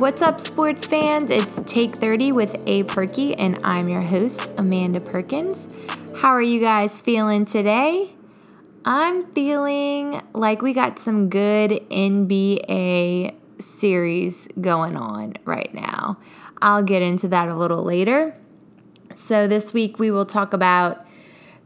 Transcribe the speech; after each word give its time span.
What's 0.00 0.22
up, 0.22 0.40
sports 0.40 0.86
fans? 0.86 1.28
It's 1.28 1.60
Take 1.64 1.90
30 1.90 2.32
with 2.32 2.66
A 2.66 2.84
Perky, 2.84 3.34
and 3.34 3.60
I'm 3.64 3.86
your 3.86 4.02
host, 4.02 4.50
Amanda 4.56 4.98
Perkins. 4.98 5.76
How 6.16 6.30
are 6.30 6.40
you 6.40 6.58
guys 6.58 6.98
feeling 6.98 7.44
today? 7.44 8.10
I'm 8.82 9.30
feeling 9.34 10.22
like 10.32 10.62
we 10.62 10.72
got 10.72 10.98
some 10.98 11.28
good 11.28 11.72
NBA 11.90 13.34
series 13.60 14.48
going 14.58 14.96
on 14.96 15.34
right 15.44 15.74
now. 15.74 16.16
I'll 16.62 16.82
get 16.82 17.02
into 17.02 17.28
that 17.28 17.50
a 17.50 17.54
little 17.54 17.82
later. 17.82 18.34
So, 19.16 19.46
this 19.46 19.74
week 19.74 19.98
we 19.98 20.10
will 20.10 20.24
talk 20.24 20.54
about 20.54 21.04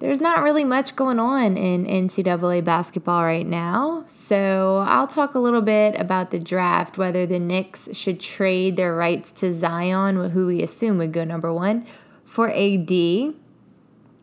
there's 0.00 0.20
not 0.20 0.42
really 0.42 0.64
much 0.64 0.96
going 0.96 1.18
on 1.18 1.56
in 1.56 1.86
NCAA 1.86 2.62
basketball 2.64 3.22
right 3.22 3.46
now. 3.46 4.04
So 4.06 4.84
I'll 4.86 5.06
talk 5.06 5.34
a 5.34 5.38
little 5.38 5.62
bit 5.62 5.98
about 5.98 6.30
the 6.30 6.38
draft, 6.38 6.98
whether 6.98 7.26
the 7.26 7.38
Knicks 7.38 7.88
should 7.92 8.20
trade 8.20 8.76
their 8.76 8.94
rights 8.94 9.32
to 9.32 9.52
Zion, 9.52 10.30
who 10.30 10.48
we 10.48 10.62
assume 10.62 10.98
would 10.98 11.12
go 11.12 11.24
number 11.24 11.52
one, 11.52 11.86
for 12.24 12.50
AD. 12.50 12.90
In 12.90 13.34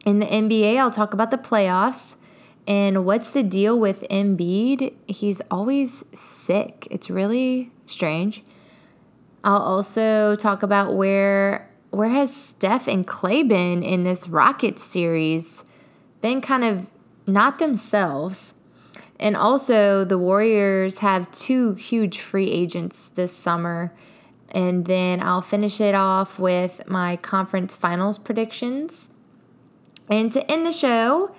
the 0.04 0.26
NBA, 0.26 0.78
I'll 0.78 0.92
talk 0.92 1.14
about 1.14 1.32
the 1.32 1.38
playoffs 1.38 2.16
and 2.68 3.06
what's 3.06 3.32
the 3.32 3.44
deal 3.44 3.80
with 3.80 4.06
Embiid. 4.10 4.94
He's 5.08 5.42
always 5.50 6.04
sick. 6.12 6.88
It's 6.92 7.10
really 7.10 7.72
strange. 7.86 8.44
I'll 9.44 9.62
also 9.62 10.36
talk 10.36 10.62
about 10.62 10.96
where 10.96 11.71
where 11.92 12.10
has 12.10 12.36
Steph 12.36 12.88
and 12.88 13.06
Klay 13.06 13.48
been 13.48 13.84
in 13.84 14.04
this 14.04 14.28
Rockets 14.28 14.82
series? 14.82 15.64
Been 16.22 16.42
kind 16.42 16.64
of 16.64 16.90
not 17.28 17.60
themselves. 17.60 18.54
And 19.20 19.36
also, 19.36 20.04
the 20.04 20.18
Warriors 20.18 21.00
have 21.00 21.32
two 21.32 21.74
huge 21.74 22.20
free 22.20 22.50
agents 22.50 23.10
this 23.10 23.34
summer. 23.34 23.94
And 24.50 24.86
then 24.86 25.22
I'll 25.22 25.42
finish 25.42 25.80
it 25.80 25.94
off 25.94 26.40
with 26.40 26.82
my 26.88 27.18
conference 27.18 27.76
finals 27.76 28.18
predictions. 28.18 29.10
And 30.10 30.32
to 30.32 30.50
end 30.50 30.66
the 30.66 30.74
show, 30.74 31.36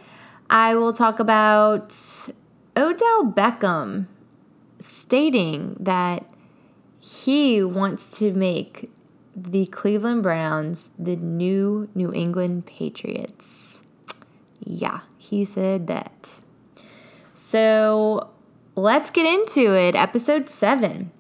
I 0.49 0.75
will 0.75 0.93
talk 0.93 1.19
about 1.19 1.91
Odell 2.77 3.25
Beckham 3.25 4.07
stating 4.79 5.77
that 5.81 6.31
he 7.01 7.63
wants 7.63 8.19
to 8.19 8.33
make 8.33 8.91
the 9.35 9.67
Cleveland 9.67 10.23
Browns 10.23 10.91
the 10.99 11.17
new 11.17 11.89
New 11.95 12.13
England 12.13 12.67
Patriots. 12.67 13.79
Yeah, 14.65 15.01
he 15.19 15.45
said 15.45 15.87
that. 15.89 16.31
So 17.35 18.31
let's 18.77 19.11
get 19.11 19.27
into 19.27 19.75
it. 19.77 19.95
Episode 19.95 20.49
7. 20.49 21.11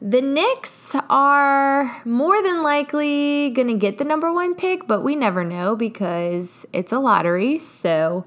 The 0.00 0.22
Knicks 0.22 0.94
are 1.10 2.02
more 2.04 2.40
than 2.42 2.62
likely 2.62 3.50
going 3.50 3.68
to 3.68 3.74
get 3.74 3.98
the 3.98 4.04
number 4.04 4.32
one 4.32 4.54
pick, 4.54 4.86
but 4.86 5.02
we 5.02 5.16
never 5.16 5.42
know 5.42 5.74
because 5.74 6.64
it's 6.72 6.92
a 6.92 7.00
lottery. 7.00 7.58
So 7.58 8.24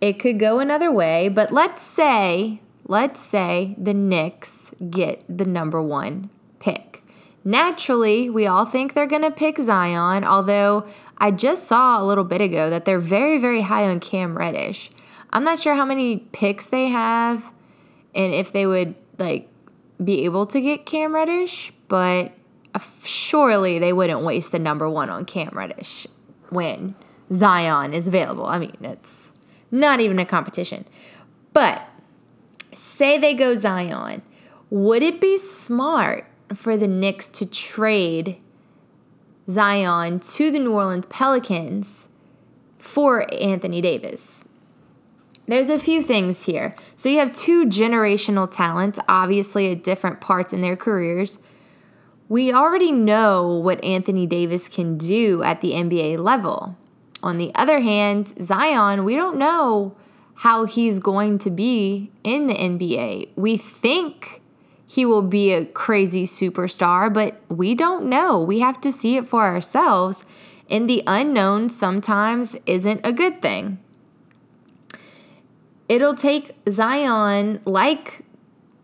it 0.00 0.20
could 0.20 0.38
go 0.38 0.60
another 0.60 0.92
way. 0.92 1.28
But 1.28 1.52
let's 1.52 1.82
say, 1.82 2.60
let's 2.86 3.20
say 3.20 3.74
the 3.76 3.94
Knicks 3.94 4.72
get 4.88 5.24
the 5.28 5.44
number 5.44 5.82
one 5.82 6.30
pick. 6.60 6.89
Naturally, 7.44 8.28
we 8.28 8.46
all 8.46 8.64
think 8.64 8.92
they're 8.92 9.06
going 9.06 9.22
to 9.22 9.30
pick 9.30 9.58
Zion, 9.58 10.24
although 10.24 10.86
I 11.18 11.30
just 11.30 11.64
saw 11.64 12.02
a 12.02 12.04
little 12.04 12.24
bit 12.24 12.40
ago 12.40 12.68
that 12.70 12.84
they're 12.84 12.98
very, 12.98 13.38
very 13.38 13.62
high 13.62 13.88
on 13.88 14.00
Cam 14.00 14.36
Reddish. 14.36 14.90
I'm 15.30 15.44
not 15.44 15.58
sure 15.58 15.74
how 15.74 15.84
many 15.84 16.18
picks 16.18 16.68
they 16.68 16.88
have 16.88 17.52
and 18.14 18.34
if 18.34 18.52
they 18.52 18.66
would 18.66 18.94
like 19.18 19.48
be 20.02 20.24
able 20.24 20.46
to 20.46 20.60
get 20.60 20.86
Cam 20.86 21.14
Reddish, 21.14 21.72
but 21.88 22.32
uh, 22.74 22.80
surely 23.04 23.78
they 23.78 23.92
wouldn't 23.92 24.22
waste 24.22 24.52
the 24.52 24.58
number 24.58 24.88
one 24.88 25.08
on 25.10 25.24
Cam 25.24 25.50
Reddish 25.52 26.06
when 26.50 26.94
Zion 27.32 27.94
is 27.94 28.08
available. 28.08 28.46
I 28.46 28.58
mean, 28.58 28.76
it's 28.80 29.30
not 29.70 30.00
even 30.00 30.18
a 30.18 30.26
competition. 30.26 30.84
But 31.52 31.82
say 32.74 33.18
they 33.18 33.34
go 33.34 33.54
Zion, 33.54 34.22
would 34.68 35.02
it 35.02 35.20
be 35.20 35.38
smart 35.38 36.26
for 36.54 36.76
the 36.76 36.88
Knicks 36.88 37.28
to 37.28 37.46
trade 37.46 38.36
Zion 39.48 40.20
to 40.20 40.50
the 40.50 40.58
New 40.58 40.72
Orleans 40.72 41.06
Pelicans 41.06 42.08
for 42.78 43.26
Anthony 43.34 43.80
Davis. 43.80 44.44
There's 45.46 45.70
a 45.70 45.78
few 45.78 46.02
things 46.02 46.44
here. 46.44 46.76
So 46.94 47.08
you 47.08 47.18
have 47.18 47.34
two 47.34 47.66
generational 47.66 48.48
talents, 48.50 49.00
obviously 49.08 49.72
at 49.72 49.82
different 49.82 50.20
parts 50.20 50.52
in 50.52 50.60
their 50.60 50.76
careers. 50.76 51.40
We 52.28 52.52
already 52.52 52.92
know 52.92 53.56
what 53.58 53.82
Anthony 53.82 54.26
Davis 54.26 54.68
can 54.68 54.96
do 54.96 55.42
at 55.42 55.60
the 55.60 55.72
NBA 55.72 56.18
level. 56.18 56.76
On 57.22 57.36
the 57.36 57.50
other 57.56 57.80
hand, 57.80 58.32
Zion, 58.40 59.04
we 59.04 59.16
don't 59.16 59.36
know 59.36 59.96
how 60.36 60.64
he's 60.64 61.00
going 61.00 61.38
to 61.38 61.50
be 61.50 62.12
in 62.22 62.46
the 62.46 62.54
NBA. 62.54 63.30
We 63.36 63.56
think 63.56 64.39
he 64.90 65.06
will 65.06 65.22
be 65.22 65.52
a 65.52 65.64
crazy 65.66 66.26
superstar, 66.26 67.14
but 67.14 67.40
we 67.48 67.76
don't 67.76 68.06
know. 68.06 68.40
We 68.40 68.58
have 68.58 68.80
to 68.80 68.90
see 68.90 69.16
it 69.16 69.24
for 69.24 69.44
ourselves. 69.44 70.24
And 70.68 70.90
the 70.90 71.04
unknown 71.06 71.68
sometimes 71.68 72.56
isn't 72.66 73.00
a 73.04 73.12
good 73.12 73.40
thing. 73.40 73.78
It'll 75.88 76.16
take 76.16 76.56
Zion, 76.68 77.60
like 77.64 78.24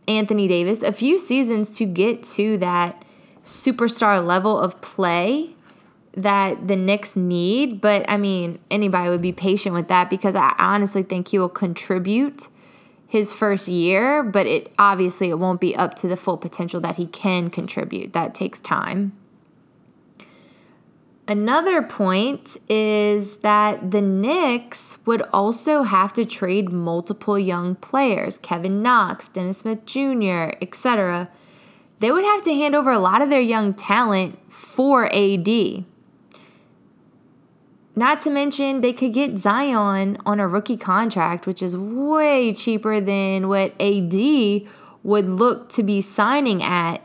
Anthony 0.07 0.47
Davis, 0.47 0.81
a 0.81 0.93
few 0.93 1.19
seasons 1.19 1.71
to 1.79 1.85
get 1.85 2.23
to 2.35 2.57
that 2.59 3.05
superstar 3.45 4.25
level 4.25 4.57
of 4.57 4.81
play 4.81 5.57
that 6.13 6.69
the 6.69 6.77
Knicks 6.77 7.17
need. 7.17 7.81
But 7.81 8.09
I 8.09 8.17
mean, 8.17 8.61
anybody 8.71 9.11
would 9.11 9.23
be 9.23 9.33
patient 9.33 9.75
with 9.75 9.89
that 9.89 10.09
because 10.09 10.37
I 10.37 10.55
honestly 10.57 11.03
think 11.03 11.27
he 11.27 11.41
will 11.41 11.49
contribute 11.49 12.47
his 13.09 13.33
first 13.33 13.69
year, 13.69 14.23
but 14.23 14.47
it 14.47 14.73
obviously 14.79 15.31
it 15.31 15.39
won't 15.39 15.61
be 15.61 15.77
up 15.77 15.95
to 15.95 16.09
the 16.09 16.17
full 16.17 16.37
potential 16.37 16.81
that 16.81 16.97
he 16.97 17.07
can 17.07 17.51
contribute. 17.51 18.13
That 18.13 18.35
takes 18.35 18.61
time. 18.61 19.13
Another 21.29 21.83
point 21.83 22.57
is 22.69 23.39
that 23.39 23.91
the 23.91 24.01
Knicks 24.01 24.99
would 25.07 25.23
also 25.33 25.83
have 25.83 26.13
to 26.13 26.25
trade 26.25 26.71
multiple 26.71 27.37
young 27.37 27.75
players, 27.75 28.39
Kevin 28.39 28.81
Knox, 28.81 29.29
Dennis 29.29 29.59
Smith 29.59 29.85
Jr., 29.87 30.55
etc. 30.63 31.29
They 31.99 32.13
would 32.13 32.25
have 32.25 32.43
to 32.43 32.55
hand 32.55 32.77
over 32.77 32.93
a 32.93 32.99
lot 32.99 33.23
of 33.23 33.31
their 33.31 33.41
young 33.41 33.75
talent 33.75 34.39
for 34.53 35.07
AD. 35.13 35.85
Not 37.99 38.21
to 38.21 38.31
mention, 38.31 38.83
they 38.83 38.93
could 38.93 39.15
get 39.15 39.39
Zion 39.39 40.19
on 40.27 40.39
a 40.39 40.47
rookie 40.47 40.77
contract, 40.77 41.47
which 41.47 41.63
is 41.63 41.75
way 41.75 42.53
cheaper 42.53 43.01
than 43.01 43.49
what 43.49 43.73
AD 43.81 44.15
would 45.03 45.27
look 45.27 45.71
to 45.71 45.83
be 45.83 46.03
signing 46.03 46.63
at 46.63 47.03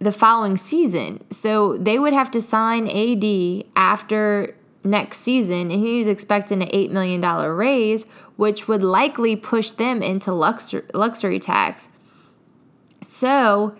the 0.00 0.10
following 0.10 0.56
season. 0.56 1.24
So 1.30 1.76
they 1.76 2.00
would 2.00 2.12
have 2.12 2.32
to 2.32 2.42
sign 2.42 2.88
AD 2.88 3.64
after 3.76 4.56
next 4.82 5.18
season, 5.18 5.70
and 5.70 5.80
he's 5.80 6.08
expecting 6.08 6.62
an 6.62 6.68
$8 6.68 6.90
million 6.90 7.20
raise, 7.20 8.04
which 8.34 8.66
would 8.66 8.82
likely 8.82 9.36
push 9.36 9.70
them 9.70 10.02
into 10.02 10.32
luxury, 10.32 10.82
luxury 10.94 11.38
tax. 11.38 11.88
So 13.02 13.76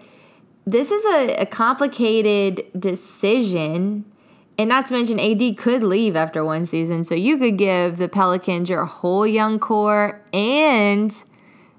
this 0.65 0.93
is 0.93 1.05
a, 1.05 1.34
a 1.43 1.47
complicated 1.47 2.65
decision 2.78 4.05
and 4.59 4.69
not 4.69 4.87
to 4.87 4.94
mention, 4.94 5.21
AD 5.21 5.59
could 5.59 5.83
leave 5.83 6.17
after 6.17 6.44
one 6.44 6.65
season. 6.65 7.05
So 7.05 7.15
you 7.15 7.37
could 7.37 7.59
give 7.59 7.99
the 7.99 8.09
Pelicans 8.09 8.71
your 8.71 8.87
whole 8.87 9.27
young 9.27 9.59
core 9.59 10.22
and 10.33 11.14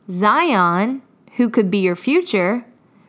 Zion, 0.10 1.02
who 1.38 1.50
could 1.50 1.72
be 1.72 1.80
your 1.80 1.96
future, 1.96 2.66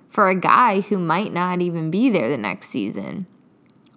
for 0.08 0.28
a 0.28 0.34
guy 0.34 0.80
who 0.80 0.98
might 0.98 1.32
not 1.32 1.60
even 1.60 1.90
be 1.90 2.08
there 2.08 2.28
the 2.28 2.38
next 2.38 2.68
season. 2.68 3.26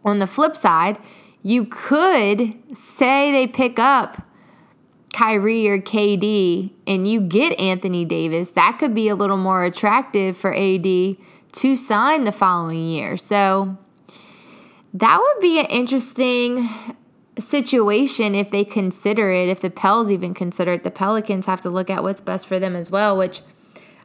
On 0.04 0.20
the 0.20 0.28
flip 0.28 0.56
side, 0.56 0.98
you 1.42 1.66
could 1.66 2.54
say 2.78 3.32
they 3.32 3.48
pick 3.48 3.80
up 3.80 4.28
Kyrie 5.14 5.68
or 5.70 5.80
KD 5.80 6.72
and 6.86 7.08
you 7.08 7.22
get 7.22 7.60
Anthony 7.60 8.06
Davis. 8.06 8.52
That 8.52 8.78
could 8.78 8.94
be 8.94 9.08
a 9.08 9.16
little 9.16 9.38
more 9.38 9.64
attractive 9.64 10.38
for 10.38 10.54
AD 10.54 10.84
to 10.84 11.76
sign 11.76 12.24
the 12.26 12.32
following 12.32 12.88
year. 12.88 13.18
So 13.18 13.78
that 14.94 15.20
would 15.20 15.42
be 15.42 15.60
an 15.60 15.66
interesting 15.68 16.70
situation 17.38 18.36
if 18.36 18.50
they 18.50 18.66
consider 18.66 19.32
it, 19.32 19.48
if 19.48 19.62
the 19.62 19.70
Pels 19.70 20.12
even 20.12 20.34
consider 20.34 20.74
it. 20.74 20.84
The 20.84 20.92
Pelicans 20.92 21.46
have 21.46 21.62
to 21.62 21.70
look 21.70 21.90
at 21.90 22.04
what's 22.04 22.22
best 22.22 22.48
for 22.48 22.60
them 22.60 22.76
as 22.76 22.92
well, 22.92 23.18
which 23.18 23.42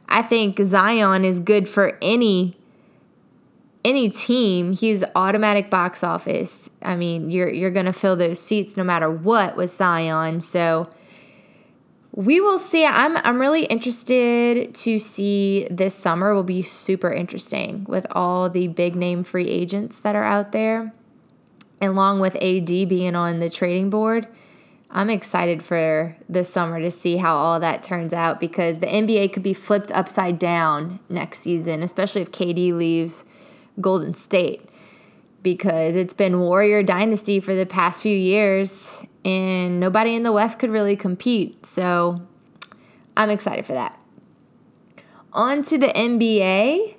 I 0.07 0.21
think 0.21 0.59
Zion 0.59 1.25
is 1.25 1.39
good 1.39 1.67
for 1.67 1.97
any 2.01 2.55
any 3.85 4.09
team. 4.09 4.73
He's 4.73 5.03
automatic 5.15 5.69
box 5.69 6.03
office. 6.03 6.69
I 6.81 6.95
mean, 6.95 7.29
you're 7.29 7.49
you're 7.49 7.71
gonna 7.71 7.93
fill 7.93 8.15
those 8.15 8.39
seats 8.39 8.77
no 8.77 8.83
matter 8.83 9.09
what 9.09 9.55
with 9.55 9.71
Zion. 9.71 10.39
So 10.41 10.89
we 12.17 12.41
will 12.41 12.57
see. 12.57 12.83
I'm 12.83 13.15
I'm 13.17 13.39
really 13.39 13.65
interested 13.65 14.73
to 14.73 14.97
see 14.97 15.67
this 15.69 15.93
summer 15.93 16.33
will 16.33 16.41
be 16.41 16.63
super 16.63 17.13
interesting 17.13 17.85
with 17.87 18.07
all 18.09 18.49
the 18.49 18.69
big 18.69 18.95
name 18.95 19.23
free 19.23 19.47
agents 19.47 19.99
that 19.99 20.15
are 20.15 20.23
out 20.23 20.51
there, 20.51 20.93
along 21.79 22.19
with 22.19 22.35
AD 22.37 22.65
being 22.65 23.15
on 23.15 23.37
the 23.37 23.51
trading 23.51 23.91
board. 23.91 24.27
I'm 24.89 25.11
excited 25.11 25.61
for 25.61 26.17
this 26.27 26.49
summer 26.49 26.79
to 26.79 26.89
see 26.89 27.17
how 27.17 27.35
all 27.35 27.59
that 27.59 27.83
turns 27.83 28.13
out 28.13 28.39
because 28.39 28.79
the 28.79 28.87
NBA 28.87 29.31
could 29.31 29.43
be 29.43 29.53
flipped 29.53 29.91
upside 29.91 30.39
down 30.39 30.99
next 31.09 31.41
season, 31.41 31.83
especially 31.83 32.23
if 32.23 32.31
KD 32.31 32.73
leaves 32.73 33.25
Golden 33.79 34.15
State 34.15 34.67
because 35.43 35.95
it's 35.95 36.15
been 36.15 36.39
Warrior 36.39 36.81
Dynasty 36.81 37.39
for 37.39 37.53
the 37.53 37.67
past 37.67 38.01
few 38.01 38.17
years 38.17 39.05
and 39.27 39.77
nobody 39.77 40.15
in 40.15 40.23
the 40.23 40.31
West 40.31 40.57
could 40.57 40.69
really 40.69 40.95
compete. 40.95 41.65
So 41.65 42.21
I'm 43.17 43.29
excited 43.29 43.65
for 43.65 43.73
that. 43.73 43.99
On 45.33 45.61
to 45.63 45.77
the 45.77 45.87
NBA. 45.87 46.95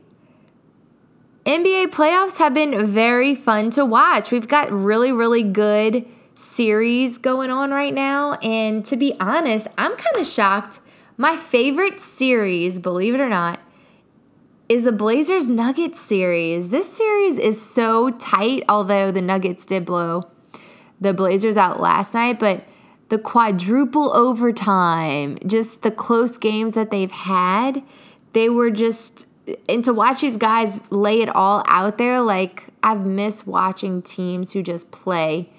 NBA 1.46 1.86
playoffs 1.86 2.38
have 2.38 2.52
been 2.52 2.86
very 2.86 3.34
fun 3.34 3.70
to 3.70 3.84
watch. 3.86 4.30
We've 4.30 4.46
got 4.46 4.70
really, 4.70 5.10
really 5.10 5.42
good 5.42 6.06
series 6.34 7.16
going 7.16 7.50
on 7.50 7.70
right 7.70 7.94
now. 7.94 8.34
And 8.34 8.84
to 8.84 8.96
be 8.98 9.18
honest, 9.18 9.66
I'm 9.78 9.96
kind 9.96 10.16
of 10.18 10.26
shocked. 10.26 10.80
My 11.16 11.34
favorite 11.34 11.98
series, 11.98 12.78
believe 12.78 13.14
it 13.14 13.20
or 13.20 13.30
not, 13.30 13.58
is 14.68 14.84
the 14.84 14.92
Blazers 14.92 15.48
Nuggets 15.48 15.98
series. 15.98 16.68
This 16.68 16.94
series 16.94 17.38
is 17.38 17.60
so 17.60 18.10
tight, 18.10 18.64
although 18.68 19.10
the 19.10 19.22
Nuggets 19.22 19.64
did 19.64 19.86
blow 19.86 20.30
the 21.00 21.14
Blazers 21.14 21.56
out 21.56 21.80
last 21.80 22.14
night, 22.14 22.38
but 22.38 22.64
the 23.08 23.18
quadruple 23.18 24.12
overtime, 24.14 25.38
just 25.46 25.82
the 25.82 25.90
close 25.90 26.36
games 26.36 26.74
that 26.74 26.90
they've 26.90 27.10
had, 27.10 27.82
they 28.32 28.48
were 28.48 28.70
just 28.70 29.26
and 29.66 29.82
to 29.82 29.94
watch 29.94 30.20
these 30.20 30.36
guys 30.36 30.82
lay 30.90 31.22
it 31.22 31.28
all 31.30 31.62
out 31.66 31.96
there, 31.96 32.20
like 32.20 32.64
I've 32.82 33.06
missed 33.06 33.46
watching 33.46 34.02
teams 34.02 34.52
who 34.52 34.62
just 34.62 34.92
play 34.92 35.50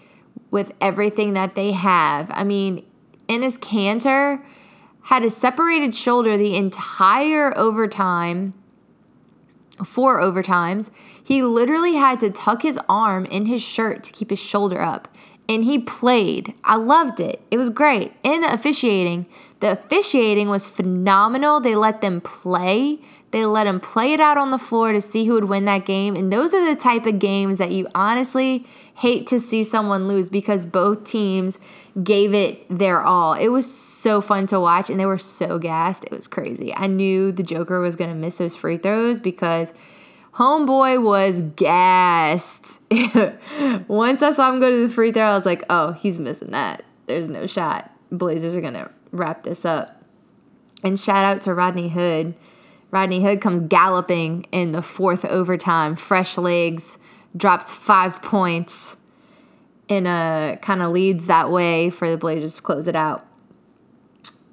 with 0.52 0.74
everything 0.80 1.34
that 1.34 1.56
they 1.56 1.72
have. 1.72 2.30
I 2.32 2.44
mean, 2.44 2.86
Enes 3.28 3.58
Kanter 3.58 4.44
had 5.04 5.24
a 5.24 5.30
separated 5.32 5.96
shoulder 5.96 6.38
the 6.38 6.56
entire 6.56 7.58
overtime 7.58 8.54
four 9.86 10.22
overtimes, 10.22 10.90
he 11.24 11.44
literally 11.44 11.96
had 11.96 12.20
to 12.20 12.30
tuck 12.30 12.62
his 12.62 12.80
arm 12.88 13.26
in 13.26 13.46
his 13.46 13.62
shirt 13.62 14.04
to 14.04 14.12
keep 14.12 14.30
his 14.30 14.40
shoulder 14.40 14.82
up. 14.82 15.08
And 15.50 15.64
he 15.64 15.80
played. 15.80 16.54
I 16.64 16.76
loved 16.76 17.20
it. 17.20 17.42
It 17.50 17.58
was 17.58 17.72
great. 17.72 18.14
And 18.24 18.44
the 18.44 18.54
officiating, 18.54 19.26
the 19.60 19.72
officiating 19.72 20.48
was 20.48 20.70
phenomenal. 20.70 21.60
They 21.60 21.76
let 21.76 22.02
them 22.02 22.22
play. 22.22 23.00
They 23.32 23.46
let 23.46 23.64
them 23.64 23.80
play 23.80 24.14
it 24.14 24.20
out 24.20 24.38
on 24.38 24.52
the 24.52 24.60
floor 24.60 24.92
to 24.92 25.02
see 25.02 25.26
who 25.26 25.34
would 25.34 25.46
win 25.46 25.66
that 25.66 25.86
game. 25.86 26.16
And 26.16 26.32
those 26.32 26.54
are 26.54 26.64
the 26.70 26.80
type 26.80 27.08
of 27.08 27.18
games 27.18 27.58
that 27.58 27.72
you 27.72 27.88
honestly 27.96 28.66
hate 28.96 29.26
to 29.28 29.40
see 29.40 29.64
someone 29.64 30.08
lose 30.08 30.30
because 30.30 30.66
both 30.68 31.04
teams 31.04 31.58
gave 32.04 32.34
it 32.34 32.66
their 32.70 33.02
all. 33.02 33.34
It 33.34 33.48
was 33.48 33.72
so 33.72 34.22
fun 34.22 34.46
to 34.48 34.60
watch 34.60 34.90
and 34.90 35.00
they 35.00 35.06
were 35.06 35.18
so 35.18 35.58
gassed. 35.58 36.04
It 36.06 36.12
was 36.12 36.28
crazy. 36.28 36.74
I 36.76 36.88
knew 36.88 37.32
the 37.32 37.44
Joker 37.44 37.80
was 37.80 37.96
going 37.96 38.12
to 38.12 38.16
miss 38.16 38.38
those 38.38 38.56
free 38.56 38.78
throws 38.78 39.20
because 39.20 39.74
homeboy 40.40 41.04
was 41.04 41.42
gassed. 41.58 42.82
Once 43.90 44.22
I 44.22 44.32
saw 44.32 44.52
him 44.52 44.62
go 44.62 44.72
to 44.72 44.88
the 44.88 44.94
free 44.94 45.12
throw, 45.12 45.24
I 45.24 45.36
was 45.36 45.46
like, 45.46 45.66
oh, 45.70 45.92
he's 45.92 46.18
missing 46.18 46.52
that. 46.52 46.84
There's 47.08 47.30
no 47.30 47.46
shot. 47.46 47.92
Blazers 48.10 48.56
are 48.56 48.62
going 48.62 48.74
to 48.74 48.90
wrap 49.12 49.44
this 49.44 49.66
up. 49.66 50.02
And 50.82 50.98
shout 50.98 51.26
out 51.26 51.42
to 51.42 51.54
Rodney 51.54 51.90
Hood. 51.90 52.36
Rodney 52.90 53.22
Hood 53.22 53.42
comes 53.42 53.60
galloping 53.62 54.46
in 54.54 54.72
the 54.72 54.82
fourth 54.82 55.26
overtime, 55.26 55.94
fresh 55.94 56.38
legs, 56.38 56.98
drops 57.36 57.74
five 57.74 58.22
points 58.22 58.96
and 59.90 60.08
uh, 60.08 60.56
kind 60.62 60.82
of 60.82 60.92
leads 60.92 61.28
that 61.28 61.52
way 61.52 61.90
for 61.90 62.10
the 62.10 62.18
Blazers 62.18 62.56
to 62.56 62.62
close 62.62 62.88
it 62.88 62.96
out. 62.96 63.26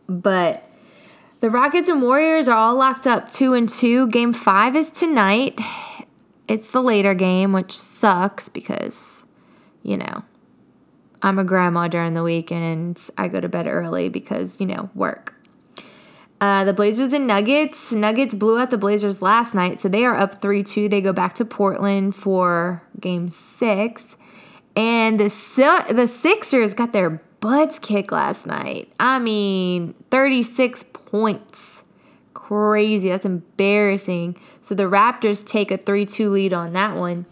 But 0.08 0.65
the 1.40 1.50
Rockets 1.50 1.88
and 1.88 2.02
Warriors 2.02 2.48
are 2.48 2.56
all 2.56 2.76
locked 2.76 3.06
up 3.06 3.30
two 3.30 3.52
and 3.52 3.68
two. 3.68 4.08
Game 4.08 4.32
five 4.32 4.74
is 4.74 4.90
tonight. 4.90 5.58
It's 6.48 6.70
the 6.70 6.82
later 6.82 7.14
game, 7.14 7.52
which 7.52 7.76
sucks 7.76 8.48
because, 8.48 9.24
you 9.82 9.96
know, 9.96 10.22
I'm 11.22 11.38
a 11.38 11.44
grandma 11.44 11.88
during 11.88 12.14
the 12.14 12.22
weekends. 12.22 13.10
I 13.18 13.28
go 13.28 13.40
to 13.40 13.48
bed 13.48 13.66
early 13.66 14.08
because, 14.08 14.60
you 14.60 14.66
know, 14.66 14.90
work. 14.94 15.34
Uh, 16.40 16.64
the 16.64 16.72
Blazers 16.72 17.12
and 17.12 17.26
Nuggets. 17.26 17.92
Nuggets 17.92 18.34
blew 18.34 18.58
out 18.58 18.70
the 18.70 18.78
Blazers 18.78 19.22
last 19.22 19.54
night, 19.54 19.80
so 19.80 19.88
they 19.88 20.04
are 20.04 20.16
up 20.16 20.40
3 20.42 20.62
2. 20.62 20.88
They 20.88 21.00
go 21.00 21.12
back 21.12 21.34
to 21.34 21.44
Portland 21.44 22.14
for 22.14 22.82
game 23.00 23.28
six. 23.28 24.16
And 24.74 25.18
the, 25.18 25.84
the 25.90 26.06
Sixers 26.06 26.74
got 26.74 26.92
their 26.92 27.22
butts 27.40 27.78
kicked 27.78 28.12
last 28.12 28.46
night. 28.46 28.92
I 29.00 29.18
mean, 29.18 29.94
36 30.10 30.84
points. 31.06 31.82
Crazy. 32.34 33.08
That's 33.08 33.24
embarrassing. 33.24 34.36
So 34.60 34.74
the 34.74 34.84
Raptors 34.84 35.46
take 35.46 35.70
a 35.70 35.76
3 35.76 36.04
2 36.04 36.30
lead 36.30 36.52
on 36.52 36.72
that 36.74 36.96
one. 36.96 37.26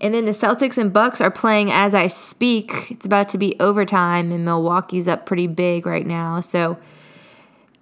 And 0.00 0.12
then 0.12 0.26
the 0.26 0.32
Celtics 0.32 0.76
and 0.76 0.92
Bucks 0.92 1.20
are 1.20 1.30
playing 1.30 1.70
as 1.70 1.94
I 1.94 2.08
speak. 2.08 2.90
It's 2.90 3.06
about 3.06 3.28
to 3.30 3.38
be 3.38 3.56
overtime, 3.58 4.32
and 4.32 4.44
Milwaukee's 4.44 5.08
up 5.08 5.24
pretty 5.24 5.46
big 5.46 5.86
right 5.86 6.06
now. 6.06 6.40
So 6.40 6.76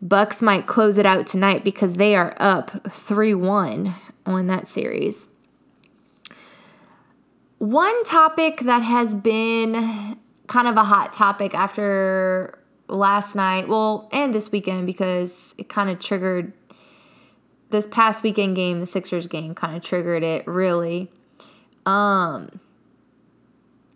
Bucks 0.00 0.42
might 0.42 0.66
close 0.66 0.98
it 0.98 1.06
out 1.06 1.26
tonight 1.26 1.64
because 1.64 1.94
they 1.94 2.14
are 2.14 2.34
up 2.38 2.86
3 2.88 3.34
1 3.34 3.94
on 4.26 4.46
that 4.46 4.68
series. 4.68 5.30
One 7.58 8.04
topic 8.04 8.60
that 8.60 8.82
has 8.82 9.14
been 9.14 10.18
kind 10.48 10.68
of 10.68 10.76
a 10.76 10.84
hot 10.84 11.12
topic 11.12 11.54
after 11.54 12.58
last 12.92 13.34
night, 13.34 13.68
well, 13.68 14.08
and 14.12 14.34
this 14.34 14.52
weekend 14.52 14.86
because 14.86 15.54
it 15.58 15.68
kind 15.68 15.90
of 15.90 15.98
triggered 15.98 16.52
this 17.70 17.86
past 17.86 18.22
weekend 18.22 18.54
game, 18.54 18.80
the 18.80 18.86
Sixers 18.86 19.26
game 19.26 19.54
kind 19.54 19.76
of 19.76 19.82
triggered 19.82 20.22
it 20.22 20.46
really. 20.46 21.10
Um 21.86 22.60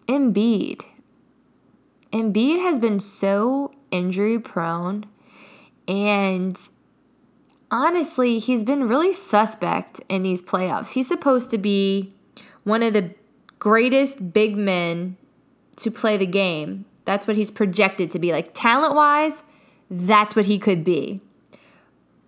Embiid. 0.08 0.82
Embiid 2.12 2.62
has 2.62 2.78
been 2.78 3.00
so 3.00 3.72
injury 3.90 4.38
prone 4.38 5.04
and 5.86 6.58
honestly, 7.70 8.38
he's 8.38 8.64
been 8.64 8.88
really 8.88 9.12
suspect 9.12 10.00
in 10.08 10.22
these 10.22 10.42
playoffs. 10.42 10.92
He's 10.92 11.08
supposed 11.08 11.50
to 11.50 11.58
be 11.58 12.12
one 12.64 12.82
of 12.82 12.92
the 12.92 13.14
greatest 13.58 14.32
big 14.32 14.56
men 14.56 15.16
to 15.76 15.90
play 15.90 16.16
the 16.16 16.26
game. 16.26 16.86
That's 17.06 17.26
what 17.26 17.36
he's 17.36 17.50
projected 17.50 18.10
to 18.10 18.18
be. 18.18 18.32
Like 18.32 18.50
talent 18.52 18.94
wise, 18.94 19.42
that's 19.90 20.36
what 20.36 20.44
he 20.44 20.58
could 20.58 20.84
be. 20.84 21.22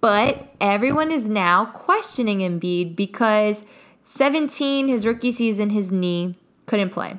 But 0.00 0.54
everyone 0.60 1.10
is 1.10 1.28
now 1.28 1.66
questioning 1.66 2.38
Embiid 2.38 2.96
because 2.96 3.64
17, 4.04 4.88
his 4.88 5.04
rookie 5.04 5.32
season, 5.32 5.70
his 5.70 5.92
knee 5.92 6.36
couldn't 6.66 6.90
play. 6.90 7.18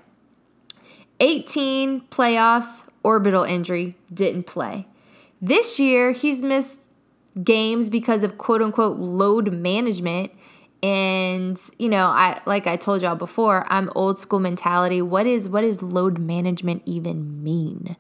18 1.20 2.01
playoffs, 2.10 2.88
orbital 3.04 3.44
injury, 3.44 3.96
didn't 4.12 4.48
play. 4.48 4.88
This 5.42 5.78
year, 5.78 6.13
he's 6.13 6.42
missed 6.42 6.88
games 7.44 7.89
because 7.89 8.24
of 8.24 8.38
quote 8.38 8.62
unquote 8.62 8.98
load 8.98 9.54
management 9.54 10.32
and 10.82 11.60
you 11.78 11.90
know 11.90 12.08
i 12.08 12.40
like 12.46 12.66
i 12.66 12.76
told 12.76 13.02
y'all 13.02 13.16
before 13.16 13.66
i'm 13.70 13.90
old 13.96 14.20
school 14.20 14.40
mentality. 14.40 15.02
What 15.02 15.28
is 15.28 15.50
what 15.50 15.62
does 15.62 15.82
load 15.82 16.20
management 16.20 16.84
even 16.86 17.44
mean? 17.44 17.98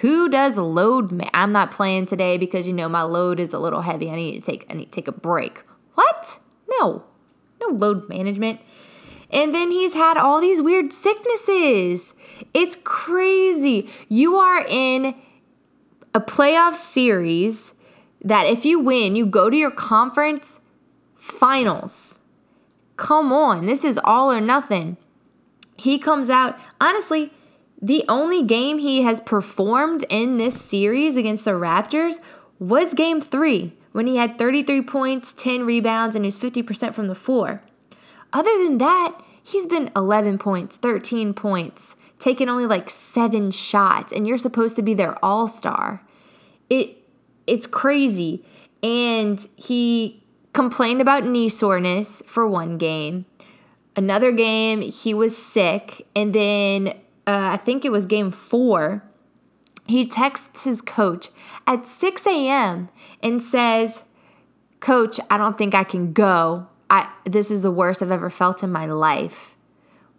Who 0.00 0.28
does 0.28 0.56
load 0.56 1.12
ma- 1.12 1.30
i'm 1.32 1.52
not 1.52 1.70
playing 1.70 2.06
today 2.06 2.36
because 2.36 2.66
you 2.66 2.72
know 2.72 2.88
my 2.88 3.02
load 3.02 3.40
is 3.40 3.52
a 3.52 3.58
little 3.58 3.82
heavy. 3.82 4.10
I 4.10 4.16
need 4.16 4.42
to 4.42 4.50
take 4.50 4.66
i 4.70 4.74
need 4.74 4.86
to 4.86 4.90
take 4.90 5.08
a 5.08 5.12
break. 5.12 5.62
What? 5.94 6.38
No. 6.68 7.04
No 7.60 7.68
load 7.68 8.08
management. 8.08 8.60
And 9.32 9.54
then 9.54 9.70
he's 9.70 9.94
had 9.94 10.16
all 10.16 10.40
these 10.40 10.60
weird 10.60 10.92
sicknesses. 10.92 12.14
It's 12.52 12.76
crazy. 12.82 13.88
You 14.08 14.36
are 14.36 14.64
in 14.68 15.14
a 16.14 16.20
playoff 16.20 16.74
series 16.74 17.74
that 18.22 18.46
if 18.46 18.64
you 18.64 18.80
win 18.80 19.16
you 19.16 19.24
go 19.26 19.48
to 19.48 19.56
your 19.56 19.70
conference 19.70 20.60
finals. 21.30 22.18
Come 22.96 23.32
on, 23.32 23.66
this 23.66 23.84
is 23.84 23.98
all 24.04 24.30
or 24.30 24.40
nothing. 24.40 24.96
He 25.76 25.98
comes 25.98 26.28
out, 26.28 26.58
honestly, 26.80 27.32
the 27.80 28.04
only 28.08 28.42
game 28.42 28.78
he 28.78 29.02
has 29.02 29.20
performed 29.20 30.04
in 30.10 30.36
this 30.36 30.60
series 30.60 31.16
against 31.16 31.46
the 31.46 31.52
Raptors 31.52 32.16
was 32.58 32.92
game 32.92 33.20
three 33.20 33.72
when 33.92 34.06
he 34.06 34.16
had 34.16 34.36
33 34.36 34.82
points, 34.82 35.32
10 35.32 35.64
rebounds, 35.64 36.14
and 36.14 36.24
he 36.24 36.28
was 36.28 36.38
50% 36.38 36.94
from 36.94 37.06
the 37.06 37.14
floor. 37.14 37.62
Other 38.32 38.56
than 38.62 38.78
that, 38.78 39.18
he's 39.42 39.66
been 39.66 39.90
11 39.96 40.38
points, 40.38 40.76
13 40.76 41.32
points, 41.32 41.96
taking 42.18 42.48
only 42.48 42.66
like 42.66 42.90
seven 42.90 43.50
shots, 43.50 44.12
and 44.12 44.28
you're 44.28 44.38
supposed 44.38 44.76
to 44.76 44.82
be 44.82 44.94
their 44.94 45.22
all 45.24 45.48
star. 45.48 46.02
It 46.68 46.98
it's 47.46 47.66
crazy. 47.66 48.44
And 48.82 49.44
he 49.56 50.19
complained 50.52 51.00
about 51.00 51.24
knee 51.24 51.48
soreness 51.48 52.22
for 52.26 52.46
one 52.46 52.78
game. 52.78 53.26
Another 53.96 54.32
game, 54.32 54.80
he 54.82 55.14
was 55.14 55.36
sick. 55.36 56.06
And 56.14 56.34
then 56.34 56.88
uh, 57.26 57.50
I 57.52 57.56
think 57.56 57.84
it 57.84 57.92
was 57.92 58.06
game 58.06 58.30
four, 58.30 59.02
he 59.86 60.06
texts 60.06 60.64
his 60.64 60.80
coach 60.80 61.28
at 61.66 61.86
6 61.86 62.26
a.m. 62.26 62.88
and 63.22 63.42
says, 63.42 64.02
Coach, 64.78 65.20
I 65.28 65.36
don't 65.36 65.58
think 65.58 65.74
I 65.74 65.84
can 65.84 66.12
go. 66.12 66.68
I, 66.88 67.08
this 67.24 67.50
is 67.50 67.62
the 67.62 67.70
worst 67.70 68.02
I've 68.02 68.10
ever 68.10 68.30
felt 68.30 68.62
in 68.62 68.72
my 68.72 68.86
life. 68.86 69.56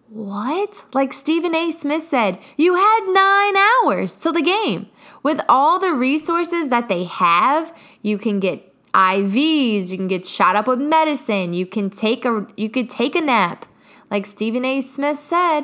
What? 0.07 0.83
Like 0.93 1.13
Stephen 1.13 1.55
A. 1.55 1.71
Smith 1.71 2.03
said, 2.03 2.38
you 2.57 2.75
had 2.75 3.00
nine 3.07 3.55
hours 3.57 4.15
till 4.15 4.33
the 4.33 4.41
game. 4.41 4.89
With 5.23 5.41
all 5.47 5.79
the 5.79 5.93
resources 5.93 6.69
that 6.69 6.89
they 6.89 7.05
have, 7.05 7.75
you 8.01 8.17
can 8.17 8.39
get 8.41 8.70
IVs, 8.93 9.89
you 9.89 9.98
can 9.98 10.07
get 10.07 10.25
shot 10.25 10.55
up 10.55 10.67
with 10.67 10.79
medicine, 10.79 11.53
you 11.53 11.65
can 11.65 11.89
take 11.89 12.25
a 12.25 12.48
you 12.57 12.69
could 12.69 12.89
take 12.89 13.15
a 13.15 13.21
nap. 13.21 13.65
Like 14.10 14.25
Stephen 14.25 14.65
A. 14.65 14.81
Smith 14.81 15.17
said, 15.17 15.62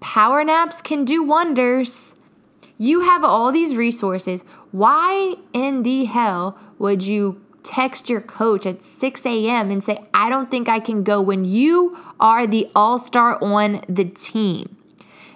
power 0.00 0.44
naps 0.44 0.80
can 0.80 1.04
do 1.04 1.22
wonders. 1.22 2.14
You 2.78 3.00
have 3.00 3.24
all 3.24 3.50
these 3.50 3.74
resources. 3.74 4.44
Why 4.70 5.34
in 5.52 5.82
the 5.82 6.04
hell 6.04 6.56
would 6.78 7.02
you 7.02 7.44
text 7.64 8.08
your 8.08 8.20
coach 8.20 8.66
at 8.66 8.82
6 8.82 9.26
a.m. 9.26 9.70
and 9.72 9.82
say, 9.82 9.98
I 10.14 10.30
don't 10.30 10.48
think 10.48 10.68
I 10.68 10.78
can 10.78 11.02
go 11.02 11.20
when 11.20 11.44
you 11.44 11.98
are 12.20 12.46
the 12.46 12.70
all 12.74 13.00
star 13.00 13.42
on 13.42 13.80
the 13.88 14.04
team? 14.04 14.76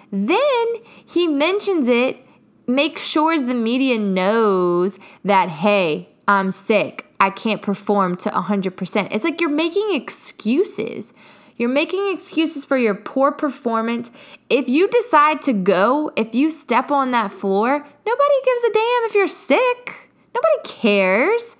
Then 0.09 0.65
he 1.05 1.27
mentions 1.27 1.87
it, 1.87 2.25
make 2.65 2.97
sure 2.97 3.37
the 3.37 3.53
media 3.53 3.97
knows 3.99 4.99
that, 5.25 5.49
hey, 5.49 6.07
I'm 6.27 6.51
sick. 6.51 7.05
I 7.23 7.29
can't 7.29 7.61
perform 7.61 8.17
to 8.17 8.29
100%. 8.29 9.07
It's 9.11 9.23
like 9.23 9.39
you're 9.39 9.49
making 9.49 9.93
excuses. 9.93 11.13
You're 11.55 11.69
making 11.69 12.13
excuses 12.13 12.65
for 12.65 12.77
your 12.77 12.95
poor 12.95 13.31
performance. 13.31 14.11
If 14.49 14.67
you 14.67 14.89
decide 14.89 15.41
to 15.43 15.53
go, 15.53 16.11
if 16.17 16.35
you 16.35 16.49
step 16.49 16.91
on 16.91 17.11
that 17.11 17.31
floor, 17.31 17.71
nobody 17.79 18.35
gives 18.43 18.63
a 18.65 18.73
damn 18.73 19.03
if 19.05 19.15
you're 19.15 19.27
sick. 19.29 20.09
Nobody 20.35 20.81
cares. 20.81 21.55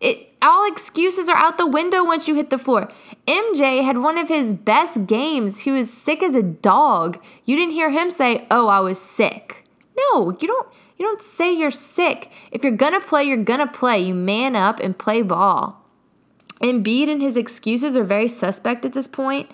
It, 0.00 0.32
all 0.40 0.66
excuses 0.72 1.28
are 1.28 1.36
out 1.36 1.58
the 1.58 1.66
window 1.66 2.02
once 2.02 2.26
you 2.26 2.34
hit 2.34 2.48
the 2.48 2.56
floor. 2.56 2.88
MJ 3.26 3.84
had 3.84 3.98
one 3.98 4.16
of 4.16 4.28
his 4.28 4.54
best 4.54 5.06
games. 5.06 5.60
He 5.60 5.72
was 5.72 5.92
sick 5.92 6.22
as 6.22 6.34
a 6.34 6.42
dog. 6.42 7.22
You 7.44 7.54
didn't 7.56 7.74
hear 7.74 7.90
him 7.90 8.10
say, 8.10 8.46
"Oh, 8.50 8.66
I 8.68 8.80
was 8.80 8.98
sick." 8.98 9.64
No, 9.94 10.34
you 10.40 10.48
don't 10.48 10.68
you 10.96 11.04
don't 11.04 11.22
say 11.22 11.52
you're 11.52 11.70
sick. 11.70 12.30
If 12.50 12.62
you're 12.62 12.76
going 12.76 12.92
to 12.92 13.00
play, 13.00 13.24
you're 13.24 13.36
going 13.36 13.60
to 13.60 13.66
play. 13.66 13.98
You 13.98 14.14
man 14.14 14.56
up 14.56 14.80
and 14.80 14.96
play 14.96 15.22
ball. 15.22 15.82
Embiid 16.60 17.10
and 17.10 17.20
his 17.20 17.36
excuses 17.36 17.96
are 17.96 18.04
very 18.04 18.28
suspect 18.28 18.84
at 18.84 18.92
this 18.92 19.08
point, 19.08 19.50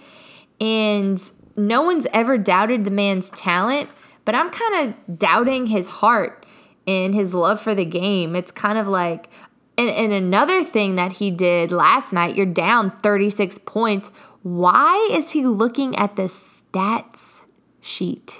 and 0.60 1.18
no 1.56 1.82
one's 1.82 2.06
ever 2.12 2.36
doubted 2.36 2.84
the 2.84 2.90
man's 2.90 3.30
talent, 3.30 3.88
but 4.24 4.34
I'm 4.34 4.50
kind 4.50 4.94
of 4.94 5.18
doubting 5.18 5.66
his 5.66 5.88
heart 5.88 6.44
and 6.86 7.14
his 7.14 7.34
love 7.34 7.60
for 7.60 7.74
the 7.74 7.84
game. 7.84 8.36
It's 8.36 8.50
kind 8.50 8.78
of 8.78 8.86
like, 8.86 9.30
and, 9.78 9.88
and 9.88 10.12
another 10.12 10.64
thing 10.64 10.96
that 10.96 11.12
he 11.12 11.30
did 11.30 11.72
last 11.72 12.12
night, 12.12 12.36
you're 12.36 12.46
down 12.46 12.90
36 12.90 13.58
points. 13.58 14.10
Why 14.42 15.10
is 15.12 15.32
he 15.32 15.46
looking 15.46 15.96
at 15.96 16.16
the 16.16 16.24
stats 16.24 17.46
sheet? 17.80 18.34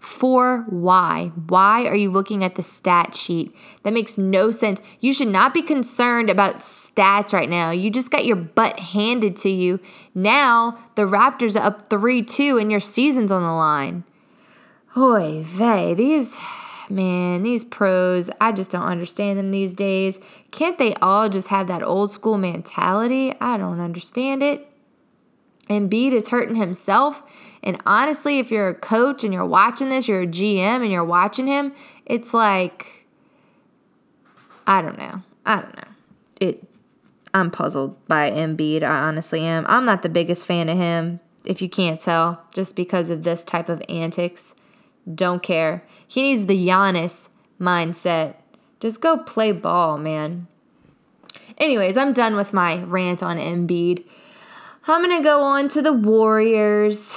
For 0.00 0.64
why. 0.70 1.30
Why 1.48 1.84
are 1.84 1.94
you 1.94 2.10
looking 2.10 2.42
at 2.42 2.54
the 2.54 2.62
stat 2.62 3.14
sheet? 3.14 3.54
That 3.82 3.92
makes 3.92 4.16
no 4.16 4.50
sense. 4.50 4.80
You 4.98 5.12
should 5.12 5.28
not 5.28 5.52
be 5.52 5.60
concerned 5.60 6.30
about 6.30 6.60
stats 6.60 7.34
right 7.34 7.48
now. 7.48 7.70
You 7.70 7.90
just 7.90 8.10
got 8.10 8.24
your 8.24 8.36
butt 8.36 8.80
handed 8.80 9.36
to 9.38 9.50
you. 9.50 9.78
Now 10.14 10.78
the 10.94 11.02
Raptors 11.02 11.54
are 11.54 11.64
up 11.64 11.90
3 11.90 12.22
2 12.22 12.56
and 12.56 12.70
your 12.70 12.80
season's 12.80 13.30
on 13.30 13.42
the 13.42 13.52
line. 13.52 14.04
Oy 14.96 15.42
vey, 15.44 15.92
these, 15.92 16.40
man, 16.88 17.42
these 17.42 17.62
pros, 17.62 18.30
I 18.40 18.52
just 18.52 18.70
don't 18.70 18.82
understand 18.82 19.38
them 19.38 19.50
these 19.50 19.74
days. 19.74 20.18
Can't 20.50 20.78
they 20.78 20.94
all 20.94 21.28
just 21.28 21.48
have 21.48 21.66
that 21.66 21.82
old 21.82 22.12
school 22.12 22.38
mentality? 22.38 23.34
I 23.38 23.58
don't 23.58 23.80
understand 23.80 24.42
it. 24.42 24.66
Embiid 25.68 26.12
is 26.12 26.28
hurting 26.28 26.56
himself. 26.56 27.22
And 27.62 27.80
honestly, 27.84 28.38
if 28.38 28.50
you're 28.50 28.68
a 28.68 28.74
coach 28.74 29.22
and 29.22 29.32
you're 29.32 29.46
watching 29.46 29.90
this, 29.90 30.08
you're 30.08 30.22
a 30.22 30.26
GM 30.26 30.82
and 30.82 30.90
you're 30.90 31.04
watching 31.04 31.46
him, 31.46 31.74
it's 32.06 32.32
like, 32.32 33.06
I 34.66 34.80
don't 34.80 34.98
know. 34.98 35.22
I 35.44 35.60
don't 35.60 35.76
know. 35.76 35.88
It. 36.40 36.64
I'm 37.32 37.50
puzzled 37.50 38.04
by 38.08 38.30
Embiid. 38.30 38.82
I 38.82 39.00
honestly 39.02 39.42
am. 39.42 39.64
I'm 39.68 39.84
not 39.84 40.02
the 40.02 40.08
biggest 40.08 40.44
fan 40.44 40.68
of 40.68 40.76
him, 40.76 41.20
if 41.44 41.62
you 41.62 41.68
can't 41.68 42.00
tell, 42.00 42.42
just 42.52 42.74
because 42.74 43.10
of 43.10 43.22
this 43.22 43.44
type 43.44 43.68
of 43.68 43.82
antics. 43.88 44.54
Don't 45.12 45.42
care. 45.42 45.84
He 46.06 46.22
needs 46.22 46.46
the 46.46 46.66
Giannis 46.66 47.28
mindset. 47.60 48.34
Just 48.80 49.00
go 49.00 49.18
play 49.18 49.52
ball, 49.52 49.98
man. 49.98 50.48
Anyways, 51.58 51.96
I'm 51.96 52.12
done 52.12 52.34
with 52.34 52.52
my 52.52 52.82
rant 52.82 53.22
on 53.22 53.36
Embiid. 53.36 54.04
I'm 54.86 55.04
going 55.04 55.18
to 55.18 55.22
go 55.22 55.42
on 55.42 55.68
to 55.68 55.82
the 55.82 55.92
Warriors. 55.92 57.16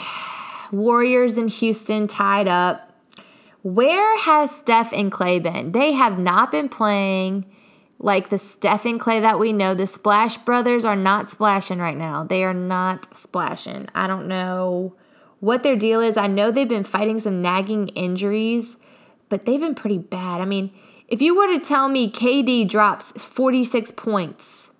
Warriors 0.74 1.38
in 1.38 1.48
Houston 1.48 2.08
tied 2.08 2.48
up. 2.48 2.92
Where 3.62 4.20
has 4.20 4.54
Steph 4.54 4.92
and 4.92 5.12
Klay 5.12 5.42
been? 5.42 5.72
They 5.72 5.94
have 5.94 6.20
not 6.20 6.52
been 6.52 6.68
playing 6.68 7.46
like 8.00 8.30
the 8.30 8.38
Steph 8.38 8.86
and 8.86 9.00
Klay 9.00 9.22
that 9.22 9.40
we 9.40 9.54
know. 9.54 9.74
The 9.74 9.88
Splash 9.88 10.38
Brothers 10.38 10.84
are 10.84 10.96
not 10.96 11.30
splashing 11.30 11.80
right 11.80 11.96
now. 11.96 12.24
They 12.24 12.44
are 12.44 12.54
not 12.54 13.16
splashing. 13.16 13.88
I 13.96 14.08
don't 14.08 14.28
know 14.28 14.96
what 15.40 15.62
their 15.62 15.76
deal 15.76 16.02
is. 16.02 16.18
I 16.18 16.28
know 16.28 16.52
they've 16.52 16.68
been 16.68 16.84
fighting 16.84 17.20
some 17.20 17.42
nagging 17.42 17.90
injuries, 17.90 18.78
but 19.30 19.46
they've 19.46 19.60
been 19.60 19.76
pretty 19.76 20.00
bad. 20.00 20.42
I 20.42 20.46
mean, 20.46 20.74
if 21.08 21.22
you 21.22 21.38
were 21.38 21.48
to 21.48 21.64
tell 21.64 21.88
me 21.88 22.12
KD 22.12 22.68
drops 22.68 23.24
46 23.24 23.92
points 23.92 24.72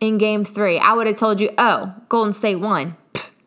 in 0.00 0.18
game 0.18 0.44
three, 0.44 0.78
I 0.78 0.92
would 0.92 1.06
have 1.06 1.16
told 1.16 1.40
you, 1.40 1.50
oh, 1.56 1.94
Golden 2.08 2.32
State 2.32 2.56
won. 2.56 2.96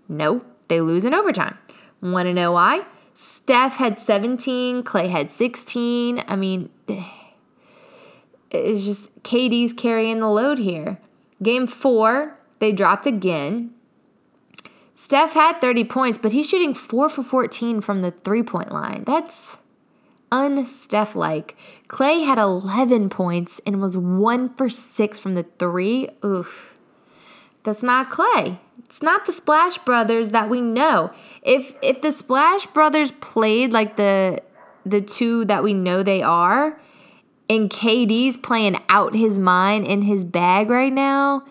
no, 0.07 0.45
they 0.69 0.81
lose 0.81 1.03
in 1.03 1.13
overtime. 1.13 1.57
Want 2.01 2.27
to 2.27 2.33
know 2.33 2.53
why? 2.53 2.85
Steph 3.13 3.75
had 3.75 3.99
17, 3.99 4.83
Klay 4.83 5.09
had 5.09 5.29
16. 5.29 6.23
I 6.25 6.35
mean, 6.37 6.69
it's 8.51 8.85
just 8.85 9.23
KD's 9.23 9.73
carrying 9.73 10.21
the 10.21 10.29
load 10.29 10.57
here. 10.57 10.99
Game 11.43 11.67
four, 11.67 12.37
they 12.59 12.71
dropped 12.71 13.05
again. 13.05 13.71
Steph 14.93 15.33
had 15.33 15.61
30 15.61 15.85
points, 15.85 16.17
but 16.17 16.31
he's 16.31 16.47
shooting 16.47 16.73
4 16.73 17.09
for 17.09 17.23
14 17.23 17.81
from 17.81 18.01
the 18.01 18.11
three 18.11 18.43
point 18.43 18.71
line. 18.71 19.03
That's 19.05 19.57
unsteph 20.31 21.15
like. 21.15 21.55
Klay 21.87 22.25
had 22.25 22.37
11 22.37 23.09
points 23.09 23.61
and 23.65 23.81
was 23.81 23.97
1 23.97 24.53
for 24.55 24.69
6 24.69 25.19
from 25.19 25.35
the 25.35 25.43
three. 25.57 26.09
Oof. 26.23 26.77
That's 27.63 27.83
not 27.83 28.09
Klay. 28.09 28.59
It's 28.89 29.03
not 29.03 29.27
the 29.27 29.31
Splash 29.31 29.77
Brothers 29.77 30.29
that 30.29 30.49
we 30.49 30.61
know. 30.61 31.11
If 31.43 31.75
if 31.83 32.01
the 32.01 32.11
Splash 32.11 32.65
Brothers 32.65 33.11
played 33.11 33.71
like 33.71 33.97
the 33.97 34.41
the 34.83 34.99
two 34.99 35.45
that 35.45 35.63
we 35.63 35.75
know 35.75 36.01
they 36.01 36.23
are, 36.23 36.81
and 37.47 37.69
KD's 37.69 38.35
playing 38.35 38.77
out 38.89 39.15
his 39.15 39.37
mind 39.37 39.85
in 39.85 40.01
his 40.01 40.25
bag 40.25 40.71
right 40.71 40.91
now, 40.91 41.43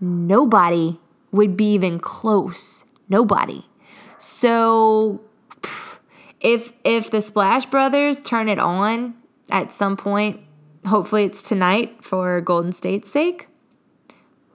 nobody 0.00 0.98
would 1.32 1.54
be 1.54 1.74
even 1.74 2.00
close. 2.00 2.86
Nobody. 3.10 3.66
So 4.16 5.20
if 6.40 6.72
if 6.82 7.10
the 7.10 7.20
Splash 7.20 7.66
Brothers 7.66 8.22
turn 8.22 8.48
it 8.48 8.58
on 8.58 9.16
at 9.50 9.70
some 9.70 9.98
point, 9.98 10.40
hopefully 10.86 11.24
it's 11.24 11.42
tonight 11.42 12.02
for 12.02 12.40
Golden 12.40 12.72
State's 12.72 13.10
sake. 13.10 13.48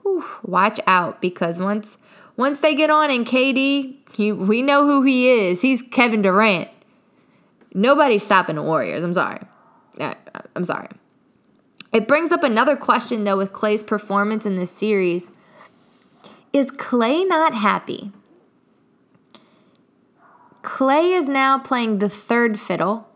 Whew, 0.01 0.25
watch 0.41 0.79
out 0.87 1.21
because 1.21 1.59
once 1.59 1.97
once 2.41 2.59
they 2.59 2.73
get 2.73 2.89
on 2.89 3.11
and 3.11 3.23
KD, 3.23 3.97
he, 4.13 4.31
we 4.31 4.63
know 4.63 4.83
who 4.83 5.03
he 5.03 5.29
is. 5.29 5.61
He's 5.61 5.83
Kevin 5.83 6.23
Durant. 6.23 6.69
Nobody's 7.71 8.23
stopping 8.25 8.55
the 8.55 8.63
Warriors. 8.63 9.03
I'm 9.03 9.13
sorry. 9.13 9.41
Uh, 9.99 10.15
uh, 10.33 10.41
I'm 10.55 10.65
sorry. 10.65 10.87
It 11.93 12.07
brings 12.07 12.31
up 12.31 12.43
another 12.43 12.75
question 12.75 13.25
though 13.25 13.37
with 13.37 13.53
Klay's 13.53 13.83
performance 13.83 14.45
in 14.45 14.55
this 14.55 14.71
series. 14.71 15.29
Is 16.51 16.71
Klay 16.71 17.27
not 17.27 17.53
happy? 17.53 18.11
Klay 20.63 21.15
is 21.15 21.27
now 21.27 21.59
playing 21.59 21.99
the 21.99 22.09
third 22.09 22.59
fiddle. 22.59 23.07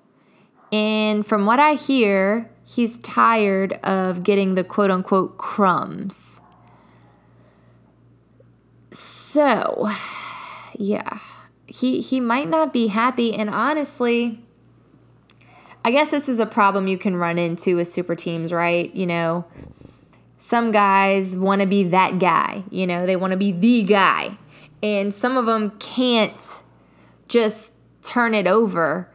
And 0.72 1.26
from 1.26 1.48
what 1.48 1.60
I 1.60 1.74
hear, 1.74 2.52
he's 2.64 3.00
tired 3.00 3.74
of 3.84 4.24
getting 4.24 4.54
the 4.54 4.64
quote 4.64 4.92
unquote 4.92 5.40
crumbs. 5.40 6.42
So, 9.36 9.90
yeah. 10.78 11.20
He 11.68 12.00
he 12.00 12.22
might 12.22 12.48
not 12.48 12.72
be 12.72 12.88
happy 12.88 13.34
and 13.34 13.50
honestly 13.50 14.40
I 15.84 15.92
guess 15.92 16.12
this 16.12 16.30
is 16.30 16.40
a 16.40 16.46
problem 16.46 16.88
you 16.88 16.98
can 16.98 17.18
run 17.18 17.38
into 17.38 17.76
with 17.76 17.88
super 17.90 18.16
teams, 18.16 18.54
right? 18.54 18.96
You 18.96 19.06
know, 19.06 19.46
some 20.38 20.72
guys 20.72 21.36
want 21.36 21.62
to 21.62 21.68
be 21.68 21.84
that 21.84 22.18
guy, 22.18 22.64
you 22.72 22.88
know, 22.88 23.06
they 23.06 23.16
want 23.16 23.32
to 23.32 23.38
be 23.38 23.52
the 23.52 23.84
guy. 23.84 24.38
And 24.82 25.14
some 25.14 25.38
of 25.38 25.46
them 25.46 25.72
can't 25.80 26.42
just 27.28 27.74
turn 28.02 28.34
it 28.34 28.48
over 28.48 29.12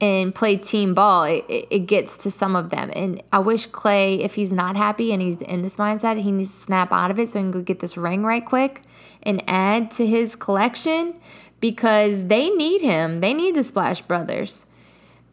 and 0.00 0.34
play 0.34 0.56
team 0.56 0.94
ball. 0.94 1.24
It, 1.24 1.44
it 1.48 1.86
gets 1.86 2.16
to 2.18 2.30
some 2.30 2.56
of 2.56 2.70
them. 2.70 2.90
And 2.94 3.22
I 3.32 3.38
wish 3.38 3.68
Klay, 3.68 4.20
if 4.20 4.34
he's 4.34 4.52
not 4.52 4.76
happy 4.76 5.12
and 5.12 5.20
he's 5.20 5.40
in 5.42 5.62
this 5.62 5.76
mindset, 5.76 6.20
he 6.20 6.32
needs 6.32 6.50
to 6.50 6.56
snap 6.56 6.92
out 6.92 7.10
of 7.10 7.18
it 7.18 7.28
so 7.28 7.38
he 7.38 7.44
can 7.44 7.50
go 7.50 7.62
get 7.62 7.80
this 7.80 7.96
ring 7.96 8.24
right 8.24 8.44
quick 8.44 8.82
and 9.22 9.42
add 9.46 9.90
to 9.92 10.06
his 10.06 10.36
collection 10.36 11.14
because 11.60 12.26
they 12.26 12.48
need 12.50 12.80
him. 12.80 13.20
They 13.20 13.34
need 13.34 13.54
the 13.54 13.62
Splash 13.62 14.00
Brothers, 14.00 14.66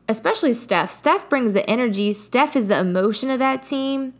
especially 0.09 0.53
Steph. 0.53 0.91
Steph 0.91 1.29
brings 1.29 1.53
the 1.53 1.67
energy, 1.69 2.11
Steph 2.13 2.55
is 2.55 2.67
the 2.67 2.79
emotion 2.79 3.29
of 3.29 3.39
that 3.39 3.63
team. 3.63 4.13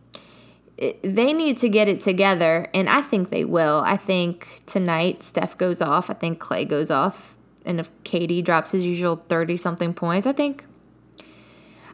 they 0.77 1.33
need 1.33 1.57
to 1.57 1.67
get 1.67 1.87
it 1.87 1.99
together, 1.99 2.69
and 2.73 2.89
I 2.89 3.01
think 3.01 3.29
they 3.29 3.43
will. 3.43 3.81
I 3.85 3.97
think 3.97 4.61
tonight 4.65 5.23
Steph 5.23 5.57
goes 5.57 5.81
off. 5.81 6.09
I 6.09 6.13
think 6.13 6.39
Klay 6.39 6.67
goes 6.67 6.89
off. 6.89 7.36
And 7.67 7.79
if 7.79 7.89
KD 8.03 8.43
drops 8.43 8.71
his 8.71 8.85
usual 8.85 9.23
30 9.27 9.57
something 9.57 9.93
points, 9.93 10.25
I 10.25 10.31
think 10.31 10.65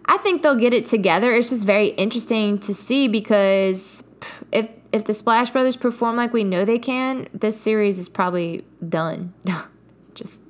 I 0.05 0.17
think 0.17 0.41
they'll 0.41 0.55
get 0.55 0.73
it 0.73 0.85
together. 0.85 1.33
It's 1.33 1.49
just 1.49 1.65
very 1.65 1.87
interesting 1.87 2.59
to 2.59 2.73
see 2.73 3.07
because 3.07 4.03
if 4.51 4.69
if 4.91 5.05
the 5.05 5.13
Splash 5.13 5.49
Brothers 5.49 5.75
perform 5.75 6.15
like 6.15 6.33
we 6.33 6.43
know 6.43 6.65
they 6.65 6.79
can, 6.79 7.27
this 7.33 7.59
series 7.59 7.97
is 7.97 8.07
probably 8.07 8.63
done. 8.87 9.33
just 10.13 10.43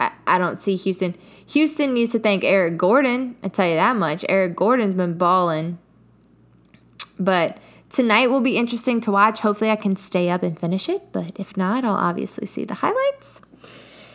I, 0.00 0.12
I 0.26 0.38
don't 0.38 0.58
see 0.58 0.76
Houston. 0.76 1.14
Houston 1.46 1.94
needs 1.94 2.12
to 2.12 2.18
thank 2.18 2.44
Eric 2.44 2.76
Gordon. 2.78 3.36
I 3.42 3.48
tell 3.48 3.68
you 3.68 3.76
that 3.76 3.96
much. 3.96 4.24
Eric 4.28 4.56
Gordon's 4.56 4.94
been 4.94 5.18
balling. 5.18 5.78
But 7.20 7.58
tonight 7.90 8.28
will 8.28 8.40
be 8.40 8.56
interesting 8.56 9.00
to 9.02 9.12
watch. 9.12 9.40
Hopefully 9.40 9.70
I 9.70 9.76
can 9.76 9.94
stay 9.94 10.30
up 10.30 10.42
and 10.42 10.58
finish 10.58 10.88
it, 10.88 11.12
but 11.12 11.32
if 11.36 11.56
not, 11.56 11.84
I'll 11.84 11.94
obviously 11.94 12.46
see 12.46 12.64
the 12.64 12.74
highlights. 12.74 13.40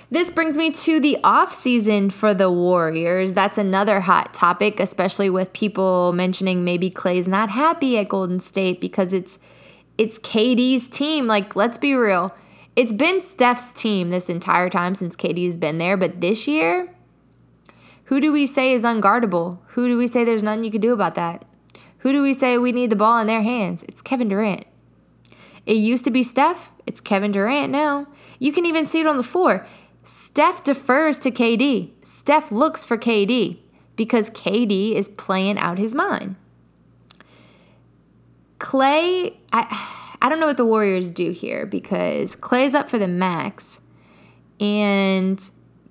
This 0.09 0.31
brings 0.31 0.55
me 0.55 0.71
to 0.71 1.01
the 1.01 1.17
off 1.21 1.53
season 1.53 2.11
for 2.11 2.33
the 2.33 2.49
Warriors. 2.49 3.33
That's 3.33 3.57
another 3.57 3.99
hot 3.99 4.33
topic, 4.33 4.79
especially 4.79 5.29
with 5.29 5.51
people 5.51 6.13
mentioning 6.13 6.63
maybe 6.63 6.89
Klay's 6.89 7.27
not 7.27 7.49
happy 7.49 7.97
at 7.97 8.07
Golden 8.07 8.39
State 8.39 8.79
because 8.79 9.11
it's 9.11 9.37
it's 9.97 10.17
KD's 10.19 10.87
team. 10.87 11.27
Like, 11.27 11.57
let's 11.57 11.77
be 11.77 11.93
real. 11.93 12.33
It's 12.77 12.93
been 12.93 13.19
Steph's 13.19 13.73
team 13.73 14.09
this 14.09 14.29
entire 14.29 14.69
time 14.69 14.95
since 14.95 15.15
KD's 15.15 15.57
been 15.57 15.77
there, 15.77 15.97
but 15.97 16.21
this 16.21 16.47
year, 16.47 16.93
who 18.05 18.21
do 18.21 18.31
we 18.31 18.45
say 18.47 18.71
is 18.71 18.85
unguardable? 18.85 19.57
Who 19.69 19.87
do 19.87 19.97
we 19.97 20.07
say 20.07 20.23
there's 20.23 20.43
nothing 20.43 20.63
you 20.63 20.71
can 20.71 20.79
do 20.79 20.93
about 20.93 21.15
that? 21.15 21.43
Who 21.99 22.13
do 22.13 22.21
we 22.21 22.33
say 22.33 22.57
we 22.57 22.71
need 22.71 22.91
the 22.91 22.95
ball 22.95 23.19
in 23.19 23.27
their 23.27 23.41
hands? 23.41 23.83
It's 23.83 24.01
Kevin 24.01 24.29
Durant. 24.29 24.65
It 25.65 25.75
used 25.75 26.05
to 26.05 26.11
be 26.11 26.23
Steph, 26.23 26.71
it's 26.85 27.01
Kevin 27.01 27.33
Durant 27.33 27.71
now. 27.71 28.07
You 28.39 28.53
can 28.53 28.65
even 28.65 28.85
see 28.85 29.01
it 29.01 29.07
on 29.07 29.17
the 29.17 29.23
floor. 29.23 29.67
Steph 30.07 30.63
defers 30.63 31.17
to 31.17 31.31
KD. 31.31 31.89
Steph 32.01 32.49
looks 32.49 32.85
for 32.85 32.97
KD 32.97 33.57
because 33.97 34.29
KD 34.29 34.93
is 34.93 35.09
playing 35.09 35.57
out 35.57 35.77
his 35.77 35.93
mind. 35.93 36.37
Klay, 38.57 39.35
I, 39.51 40.15
I 40.21 40.29
don't 40.29 40.39
know 40.39 40.47
what 40.47 40.55
the 40.55 40.63
Warriors 40.63 41.09
do 41.09 41.31
here 41.31 41.65
because 41.65 42.37
Klay's 42.37 42.73
up 42.73 42.89
for 42.89 42.97
the 42.97 43.09
max 43.09 43.79
and 44.61 45.37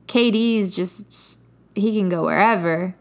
KD's 0.06 0.75
just, 0.75 1.38
he 1.75 1.99
can 1.99 2.08
go 2.08 2.25
wherever. 2.25 2.94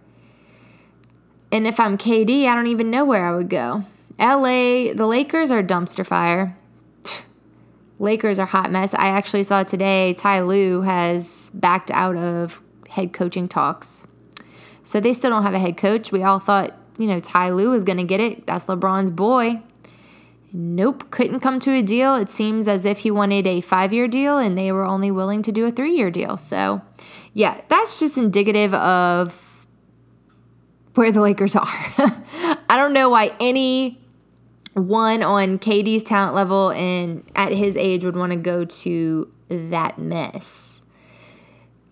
And 1.50 1.65
if 1.65 1.79
I'm 1.79 1.98
KD, 1.98 2.45
I 2.45 2.55
don't 2.55 2.67
even 2.67 2.91
know 2.91 3.05
where 3.05 3.25
I 3.25 3.34
would 3.34 3.50
go. 3.50 3.86
LA, 4.19 4.91
the 4.91 5.05
Lakers 5.07 5.50
are 5.50 5.63
dumpster 5.63 6.05
fire. 6.05 6.57
Lakers 8.00 8.40
are 8.40 8.46
hot 8.46 8.72
mess. 8.72 8.94
I 8.94 9.08
actually 9.08 9.44
saw 9.44 9.64
today 9.64 10.14
Ty 10.16 10.42
Lue 10.42 10.81
has 10.81 11.51
backed 11.53 11.92
out 11.92 12.18
of 12.18 12.62
head 12.90 13.14
coaching 13.14 13.48
talks. 13.48 14.05
So 14.84 15.00
they 15.00 15.14
still 15.14 15.29
don't 15.29 15.44
have 15.44 15.53
a 15.53 15.60
head 15.60 15.77
coach. 15.77 16.12
We 16.12 16.24
all 16.24 16.40
thought, 16.40 16.74
you 16.98 17.08
know, 17.08 17.20
Ty 17.20 17.51
Lue 17.51 17.70
was 17.70 17.84
going 17.84 17.98
to 17.98 18.03
get 18.03 18.20
it. 18.20 18.46
That's 18.46 18.66
LeBron's 18.66 19.10
boy. 19.10 19.62
Nope, 20.53 21.10
couldn't 21.12 21.42
come 21.42 21.60
to 21.62 21.72
a 21.72 21.81
deal. 21.81 22.16
It 22.16 22.29
seems 22.29 22.68
as 22.68 22.86
if 22.86 23.00
he 23.00 23.12
wanted 23.12 23.46
a 23.48 23.62
five 23.62 23.92
year 23.92 24.08
deal 24.08 24.38
and 24.38 24.58
they 24.58 24.72
were 24.72 24.86
only 24.86 25.12
willing 25.12 25.42
to 25.42 25.51
do 25.51 25.66
a 25.66 25.72
three 25.72 25.96
year 25.96 26.10
deal. 26.10 26.38
So, 26.38 26.81
yeah, 27.34 27.60
that's 27.68 28.00
just 28.00 28.18
indicative 28.18 28.74
of 28.74 29.68
where 30.94 31.12
the 31.12 31.22
Lakers 31.22 31.55
are. 31.55 31.66
I 31.68 32.77
don't 32.77 32.94
know 32.94 33.10
why 33.10 33.36
any 33.40 34.04
one 34.75 35.24
on 35.24 35.57
KD's 35.57 36.03
talent 36.03 36.35
level 36.35 36.72
and 36.72 37.24
at 37.33 37.53
his 37.53 37.77
age 37.77 38.03
would 38.03 38.16
want 38.16 38.33
to 38.33 38.38
go 38.38 38.66
to 38.66 39.31
that 39.48 39.98
mess. 39.98 40.81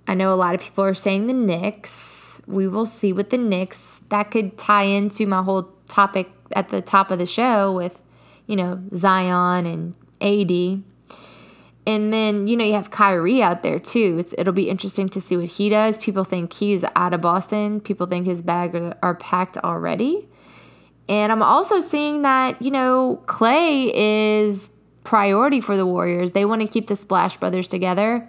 I 0.05 0.15
know 0.15 0.33
a 0.33 0.35
lot 0.35 0.53
of 0.53 0.59
people 0.59 0.83
are 0.83 0.93
saying 0.93 1.27
the 1.27 1.33
Knicks. 1.33 2.41
We 2.45 2.67
will 2.67 2.85
see 2.85 3.13
with 3.13 3.29
the 3.29 3.37
Knicks. 3.37 4.01
That 4.09 4.31
could 4.31 4.57
tie 4.57 4.83
into 4.83 5.25
my 5.25 5.41
whole 5.41 5.71
topic 5.87 6.29
at 6.51 6.69
the 6.69 6.81
top 6.81 7.09
of 7.09 7.19
the 7.19 7.25
show 7.25 7.71
with, 7.71 8.01
you 8.47 8.57
know, 8.57 8.83
Zion 8.93 9.65
and 9.65 9.95
AD. 10.19 10.83
And 11.85 12.13
then, 12.13 12.47
you 12.47 12.57
know, 12.57 12.65
you 12.65 12.73
have 12.73 12.91
Kyrie 12.91 13.41
out 13.41 13.63
there 13.63 13.79
too. 13.79 14.17
It's, 14.19 14.35
it'll 14.37 14.53
be 14.53 14.69
interesting 14.69 15.07
to 15.09 15.21
see 15.21 15.37
what 15.37 15.47
he 15.47 15.69
does. 15.69 15.97
People 15.97 16.25
think 16.25 16.51
he's 16.51 16.83
out 16.97 17.13
of 17.13 17.21
Boston. 17.21 17.79
People 17.79 18.07
think 18.07 18.25
his 18.25 18.41
bags 18.41 18.75
are, 18.75 18.97
are 19.01 19.15
packed 19.15 19.57
already. 19.59 20.27
And 21.09 21.31
I'm 21.31 21.43
also 21.43 21.81
seeing 21.81 22.21
that, 22.21 22.61
you 22.61 22.71
know, 22.71 23.21
Klay 23.25 23.91
is 23.93 24.71
priority 25.03 25.59
for 25.59 25.75
the 25.75 25.85
Warriors. 25.85 26.31
They 26.31 26.45
want 26.45 26.61
to 26.61 26.67
keep 26.67 26.87
the 26.87 26.95
Splash 26.95 27.37
Brothers 27.37 27.67
together. 27.67 28.27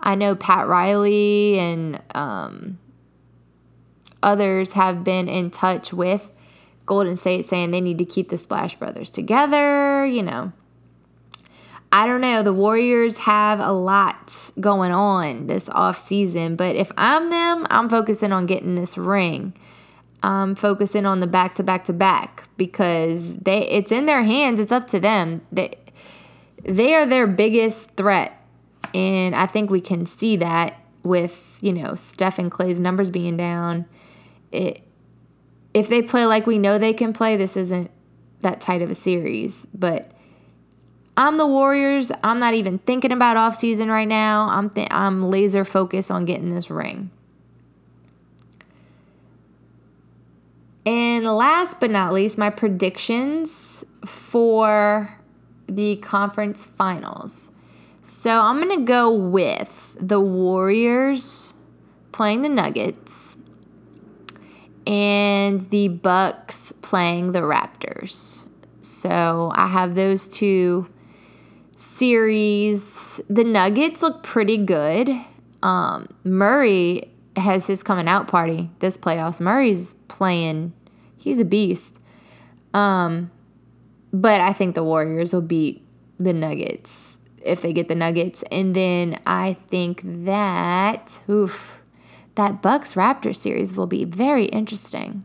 I 0.00 0.14
know 0.14 0.34
Pat 0.34 0.66
Riley 0.66 1.58
and 1.58 2.00
um, 2.14 2.78
others 4.22 4.72
have 4.72 5.04
been 5.04 5.28
in 5.28 5.50
touch 5.50 5.92
with 5.92 6.32
Golden 6.84 7.16
State 7.16 7.44
saying 7.44 7.70
they 7.70 7.80
need 7.80 7.98
to 7.98 8.04
keep 8.04 8.28
the 8.28 8.38
Splash 8.38 8.76
Brothers 8.76 9.10
together, 9.10 10.04
you 10.04 10.22
know. 10.22 10.52
I 11.92 12.06
don't 12.06 12.20
know. 12.20 12.42
The 12.42 12.52
Warriors 12.52 13.16
have 13.18 13.60
a 13.60 13.72
lot 13.72 14.34
going 14.60 14.90
on 14.90 15.46
this 15.46 15.68
off 15.68 15.98
season, 15.98 16.56
but 16.56 16.76
if 16.76 16.90
I'm 16.96 17.30
them, 17.30 17.66
I'm 17.70 17.88
focusing 17.88 18.32
on 18.32 18.46
getting 18.46 18.74
this 18.74 18.98
ring 18.98 19.54
um, 20.26 20.56
focusing 20.56 21.06
on 21.06 21.20
the 21.20 21.26
back 21.28 21.54
to 21.54 21.62
back 21.62 21.84
to 21.84 21.92
back 21.92 22.48
because 22.56 23.36
they 23.36 23.60
it's 23.68 23.92
in 23.92 24.06
their 24.06 24.24
hands. 24.24 24.58
It's 24.58 24.72
up 24.72 24.88
to 24.88 24.98
them. 24.98 25.40
They 25.52 25.78
they 26.64 26.94
are 26.94 27.06
their 27.06 27.28
biggest 27.28 27.92
threat, 27.92 28.36
and 28.92 29.36
I 29.36 29.46
think 29.46 29.70
we 29.70 29.80
can 29.80 30.04
see 30.04 30.34
that 30.36 30.80
with 31.04 31.56
you 31.60 31.72
know 31.72 31.94
Steph 31.94 32.40
and 32.40 32.50
Klay's 32.50 32.80
numbers 32.80 33.08
being 33.08 33.36
down. 33.36 33.86
It 34.50 34.82
if 35.72 35.88
they 35.88 36.02
play 36.02 36.26
like 36.26 36.44
we 36.44 36.58
know 36.58 36.76
they 36.76 36.92
can 36.92 37.12
play, 37.12 37.36
this 37.36 37.56
isn't 37.56 37.92
that 38.40 38.60
tight 38.60 38.82
of 38.82 38.90
a 38.90 38.96
series, 38.96 39.66
but. 39.72 40.10
I'm 41.18 41.38
the 41.38 41.46
Warriors. 41.46 42.12
I'm 42.22 42.38
not 42.38 42.52
even 42.52 42.76
thinking 42.76 43.10
about 43.10 43.38
off 43.38 43.56
season 43.56 43.90
right 43.90 44.06
now. 44.06 44.48
I'm 44.50 44.68
th- 44.68 44.88
I'm 44.90 45.22
laser 45.22 45.64
focused 45.64 46.10
on 46.10 46.26
getting 46.26 46.54
this 46.54 46.68
ring. 46.68 47.10
And 50.86 51.24
last 51.26 51.80
but 51.80 51.90
not 51.90 52.12
least, 52.12 52.38
my 52.38 52.48
predictions 52.48 53.84
for 54.04 55.12
the 55.66 55.96
conference 55.96 56.64
finals. 56.64 57.50
So 58.02 58.40
I'm 58.40 58.62
going 58.62 58.78
to 58.78 58.84
go 58.84 59.12
with 59.12 59.96
the 60.00 60.20
Warriors 60.20 61.54
playing 62.12 62.42
the 62.42 62.48
Nuggets 62.48 63.36
and 64.86 65.60
the 65.70 65.88
Bucks 65.88 66.72
playing 66.82 67.32
the 67.32 67.40
Raptors. 67.40 68.46
So 68.80 69.50
I 69.56 69.66
have 69.66 69.96
those 69.96 70.28
two 70.28 70.88
series. 71.74 73.20
The 73.28 73.42
Nuggets 73.42 74.02
look 74.02 74.22
pretty 74.22 74.56
good. 74.56 75.10
Um, 75.64 76.08
Murray 76.22 77.10
has 77.36 77.66
his 77.66 77.82
coming 77.82 78.08
out 78.08 78.28
party 78.28 78.70
this 78.78 78.96
playoffs. 78.96 79.40
Murray's 79.40 79.94
playing, 80.08 80.72
he's 81.16 81.38
a 81.38 81.44
beast. 81.44 81.98
Um, 82.74 83.30
but 84.12 84.40
I 84.40 84.52
think 84.52 84.74
the 84.74 84.84
Warriors 84.84 85.32
will 85.32 85.42
beat 85.42 85.84
the 86.18 86.32
Nuggets 86.32 87.18
if 87.42 87.62
they 87.62 87.72
get 87.72 87.88
the 87.88 87.94
Nuggets. 87.94 88.42
And 88.50 88.74
then 88.74 89.20
I 89.26 89.56
think 89.68 90.02
that, 90.24 91.20
oof, 91.28 91.80
that 92.34 92.62
Bucks 92.62 92.94
Raptors 92.94 93.36
series 93.36 93.74
will 93.74 93.86
be 93.86 94.04
very 94.04 94.46
interesting. 94.46 95.24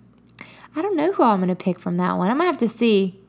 I 0.76 0.82
don't 0.82 0.96
know 0.96 1.12
who 1.12 1.24
I'm 1.24 1.40
going 1.40 1.50
to 1.50 1.56
pick 1.56 1.80
from 1.80 1.98
that 1.98 2.18
one. 2.18 2.30
I 2.30 2.34
might 2.34 2.46
have 2.46 2.58
to 2.60 2.68
see. 2.68 3.20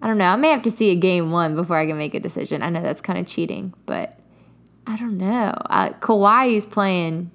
I 0.00 0.08
don't 0.08 0.18
know. 0.18 0.26
I 0.26 0.36
may 0.36 0.48
have 0.48 0.62
to 0.62 0.70
see 0.70 0.90
a 0.90 0.96
game 0.96 1.30
one 1.30 1.54
before 1.54 1.76
I 1.76 1.86
can 1.86 1.96
make 1.96 2.14
a 2.14 2.20
decision. 2.20 2.62
I 2.62 2.70
know 2.70 2.82
that's 2.82 3.00
kind 3.00 3.20
of 3.20 3.26
cheating, 3.26 3.72
but 3.86 4.18
I 4.84 4.96
don't 4.96 5.16
know. 5.16 5.54
Uh, 5.66 5.90
Kawhi 6.00 6.54
is 6.54 6.66
playing 6.66 7.30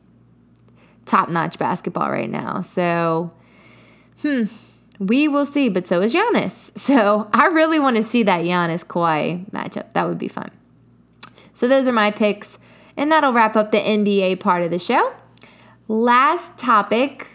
top 1.08 1.30
notch 1.30 1.58
basketball 1.58 2.12
right 2.12 2.30
now. 2.30 2.62
So, 2.62 3.32
hmm, 4.22 4.44
we 5.00 5.28
will 5.28 5.46
see. 5.46 5.70
But 5.70 5.88
so 5.88 6.02
is 6.02 6.14
Giannis. 6.14 6.72
So 6.78 7.30
I 7.34 7.48
really 7.48 7.80
want 7.80 7.98
to 7.98 8.04
see 8.04 8.24
that 8.24 8.44
Giannis 8.46 8.86
Kawhi 8.86 9.50
matchup. 9.52 9.94
That 9.94 10.08
would 10.08 10.20
be 10.20 10.28
fun. 10.28 10.52
So 11.54 11.68
those 11.68 11.88
are 11.88 11.92
my 11.92 12.12
picks. 12.12 12.60
And 12.96 13.12
that'll 13.12 13.34
wrap 13.34 13.56
up 13.56 13.72
the 13.72 13.80
NBA 13.80 14.40
part 14.40 14.64
of 14.64 14.72
the 14.72 14.80
show. 14.80 15.14
Last 15.88 16.58
topic 16.58 17.28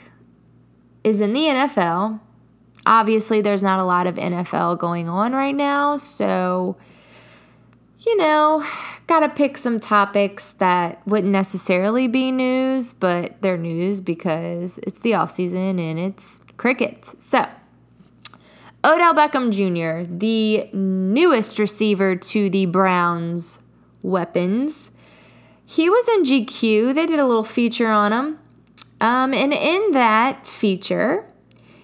is 1.05 1.21
in 1.21 1.33
the 1.33 1.43
NFL. 1.43 2.21
Obviously, 2.85 3.41
there's 3.41 3.63
not 3.63 3.79
a 3.79 3.85
lot 3.85 4.07
of 4.07 4.17
NFL 4.17 4.79
going 4.79 5.09
on 5.09 5.33
right 5.33 5.55
now. 5.55 5.97
So, 5.97 6.77
you 8.05 8.17
know, 8.17 8.67
gotta 9.07 9.29
pick 9.29 9.57
some 9.57 9.79
topics 9.79 10.53
that 10.55 11.07
wouldn't 11.07 11.33
necessarily 11.33 12.09
be 12.09 12.33
news, 12.33 12.93
but 12.93 13.41
they're 13.43 13.57
news 13.57 14.01
because 14.01 14.79
it's 14.79 15.01
the 15.01 15.15
off 15.15 15.31
season 15.31 15.79
and 15.79 15.99
it's 15.99 16.41
crickets. 16.57 17.15
So, 17.19 17.47
Odell 18.85 19.15
Beckham 19.15 19.53
Jr., 19.53 20.11
the 20.11 20.69
newest 20.73 21.59
receiver 21.59 22.17
to 22.17 22.51
the 22.51 22.67
Browns' 22.67 23.61
weapons, 24.03 24.91
he 25.65 25.89
was 25.89 26.09
in 26.09 26.25
GQ. 26.25 26.95
They 26.95 27.07
did 27.07 27.19
a 27.19 27.27
little 27.27 27.45
feature 27.45 27.91
on 27.91 28.13
him. 28.13 28.39
Um, 29.01 29.33
and 29.35 29.53
in 29.53 29.93
that 29.93 30.47
feature, 30.47 31.27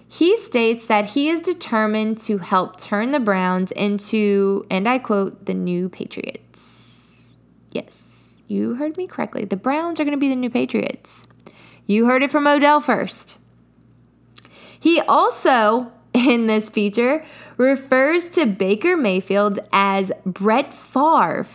he 0.08 0.38
states 0.38 0.86
that 0.86 1.06
he 1.06 1.28
is 1.28 1.40
determined 1.40 2.16
to 2.18 2.38
help 2.38 2.78
turn 2.78 3.10
the 3.10 3.20
Browns 3.20 3.70
into, 3.72 4.64
and 4.70 4.88
I 4.88 4.98
quote, 4.98 5.44
the 5.44 5.52
new 5.52 5.90
Patriots. 5.90 7.34
Yes, 7.70 8.24
you 8.46 8.76
heard 8.76 8.96
me 8.96 9.06
correctly. 9.06 9.44
The 9.44 9.56
Browns 9.56 10.00
are 10.00 10.04
going 10.04 10.16
to 10.16 10.20
be 10.20 10.30
the 10.30 10.36
new 10.36 10.48
Patriots. 10.48 11.28
You 11.86 12.06
heard 12.06 12.22
it 12.22 12.32
from 12.32 12.46
Odell 12.46 12.80
first. 12.80 13.36
He 14.80 15.00
also, 15.00 15.92
in 16.14 16.46
this 16.46 16.70
feature, 16.70 17.24
refers 17.58 18.28
to 18.28 18.46
Baker 18.46 18.96
Mayfield 18.96 19.58
as 19.72 20.10
Brett 20.24 20.72
Favre, 20.72 21.46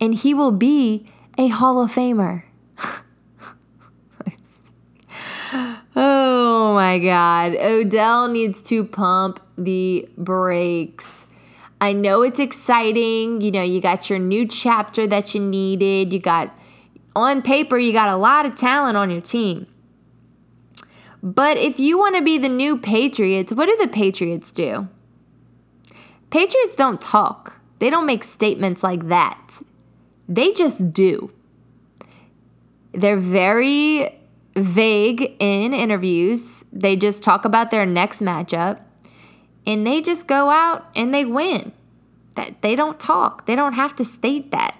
and 0.00 0.14
he 0.14 0.32
will 0.32 0.52
be 0.52 1.10
a 1.36 1.48
Hall 1.48 1.82
of 1.82 1.92
Famer. 1.92 2.44
oh 5.52 6.72
my 6.74 6.98
God. 6.98 7.56
Odell 7.56 8.28
needs 8.28 8.62
to 8.64 8.84
pump 8.84 9.40
the 9.56 10.08
brakes. 10.16 11.26
I 11.80 11.92
know 11.92 12.22
it's 12.22 12.40
exciting. 12.40 13.40
You 13.40 13.50
know, 13.50 13.62
you 13.62 13.80
got 13.80 14.08
your 14.08 14.18
new 14.18 14.46
chapter 14.46 15.06
that 15.06 15.34
you 15.34 15.40
needed. 15.40 16.12
You 16.12 16.18
got, 16.18 16.56
on 17.14 17.42
paper, 17.42 17.78
you 17.78 17.92
got 17.92 18.08
a 18.08 18.16
lot 18.16 18.46
of 18.46 18.56
talent 18.56 18.96
on 18.96 19.10
your 19.10 19.20
team. 19.20 19.66
But 21.22 21.56
if 21.56 21.80
you 21.80 21.98
want 21.98 22.16
to 22.16 22.22
be 22.22 22.38
the 22.38 22.48
new 22.48 22.78
Patriots, 22.78 23.52
what 23.52 23.66
do 23.66 23.76
the 23.80 23.88
Patriots 23.88 24.52
do? 24.52 24.88
Patriots 26.30 26.76
don't 26.76 27.00
talk, 27.00 27.60
they 27.78 27.90
don't 27.90 28.06
make 28.06 28.24
statements 28.24 28.82
like 28.82 29.08
that. 29.08 29.60
They 30.28 30.52
just 30.52 30.92
do. 30.92 31.32
They're 32.92 33.16
very 33.16 34.18
vague 34.56 35.36
in 35.38 35.74
interviews. 35.74 36.64
They 36.72 36.96
just 36.96 37.22
talk 37.22 37.44
about 37.44 37.70
their 37.70 37.86
next 37.86 38.20
matchup 38.20 38.80
and 39.66 39.86
they 39.86 40.00
just 40.00 40.26
go 40.26 40.50
out 40.50 40.88
and 40.96 41.12
they 41.12 41.24
win. 41.24 41.72
That 42.34 42.62
they 42.62 42.76
don't 42.76 43.00
talk. 43.00 43.46
They 43.46 43.56
don't 43.56 43.74
have 43.74 43.96
to 43.96 44.04
state 44.04 44.50
that. 44.50 44.78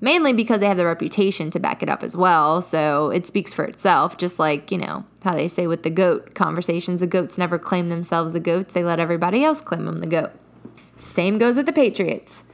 Mainly 0.00 0.32
because 0.32 0.60
they 0.60 0.66
have 0.66 0.76
the 0.76 0.86
reputation 0.86 1.50
to 1.50 1.58
back 1.58 1.82
it 1.82 1.88
up 1.88 2.04
as 2.04 2.16
well, 2.16 2.62
so 2.62 3.10
it 3.10 3.26
speaks 3.26 3.52
for 3.52 3.64
itself, 3.64 4.16
just 4.16 4.38
like, 4.38 4.70
you 4.70 4.78
know, 4.78 5.04
how 5.24 5.32
they 5.32 5.48
say 5.48 5.66
with 5.66 5.82
the 5.82 5.90
goat 5.90 6.36
conversations, 6.36 7.00
the 7.00 7.06
goats 7.08 7.36
never 7.36 7.58
claim 7.58 7.88
themselves 7.88 8.32
the 8.32 8.38
goats, 8.38 8.74
they 8.74 8.84
let 8.84 9.00
everybody 9.00 9.42
else 9.42 9.60
claim 9.60 9.86
them 9.86 9.98
the 9.98 10.06
goat. 10.06 10.30
Same 10.94 11.36
goes 11.36 11.56
with 11.56 11.66
the 11.66 11.72
Patriots. 11.72 12.44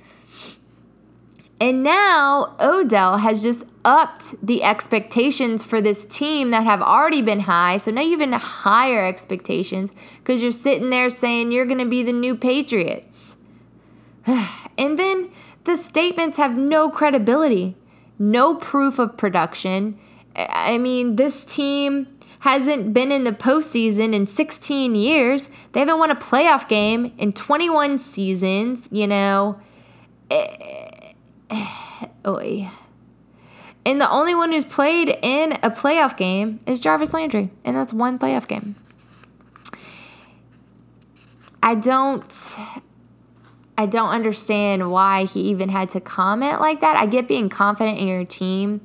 And 1.60 1.82
now 1.82 2.56
Odell 2.60 3.18
has 3.18 3.42
just 3.42 3.66
upped 3.84 4.34
the 4.44 4.62
expectations 4.62 5.62
for 5.62 5.80
this 5.80 6.04
team 6.04 6.50
that 6.50 6.64
have 6.64 6.80
already 6.80 7.22
been 7.22 7.40
high. 7.40 7.76
So 7.76 7.90
now 7.90 8.00
you 8.00 8.12
have 8.12 8.20
even 8.20 8.32
higher 8.32 9.04
expectations 9.04 9.92
because 10.18 10.42
you're 10.42 10.52
sitting 10.52 10.90
there 10.90 11.10
saying 11.10 11.52
you're 11.52 11.66
going 11.66 11.78
to 11.78 11.84
be 11.84 12.02
the 12.02 12.12
new 12.12 12.34
Patriots. 12.34 13.34
and 14.26 14.98
then 14.98 15.30
the 15.64 15.76
statements 15.76 16.36
have 16.38 16.56
no 16.56 16.90
credibility, 16.90 17.76
no 18.18 18.54
proof 18.54 18.98
of 18.98 19.16
production. 19.16 19.98
I 20.34 20.78
mean, 20.78 21.16
this 21.16 21.44
team 21.44 22.08
hasn't 22.40 22.92
been 22.92 23.10
in 23.10 23.24
the 23.24 23.32
postseason 23.32 24.14
in 24.14 24.26
16 24.26 24.94
years. 24.94 25.48
They 25.72 25.80
haven't 25.80 25.98
won 25.98 26.10
a 26.10 26.16
playoff 26.16 26.68
game 26.68 27.14
in 27.16 27.32
21 27.32 27.98
seasons, 27.98 28.88
you 28.90 29.06
know. 29.06 29.60
Oy. 32.26 32.70
And 33.86 34.00
the 34.00 34.10
only 34.10 34.34
one 34.34 34.52
who's 34.52 34.64
played 34.64 35.18
in 35.22 35.52
a 35.62 35.70
playoff 35.70 36.16
game 36.16 36.60
is 36.66 36.80
Jarvis 36.80 37.12
Landry, 37.12 37.50
and 37.64 37.76
that's 37.76 37.92
one 37.92 38.18
playoff 38.18 38.48
game. 38.48 38.76
I 41.62 41.74
don't 41.74 42.56
I 43.76 43.86
don't 43.86 44.10
understand 44.10 44.90
why 44.90 45.24
he 45.24 45.40
even 45.42 45.68
had 45.68 45.88
to 45.90 46.00
comment 46.00 46.60
like 46.60 46.80
that. 46.80 46.96
I 46.96 47.06
get 47.06 47.26
being 47.26 47.48
confident 47.48 47.98
in 47.98 48.06
your 48.06 48.24
team, 48.24 48.80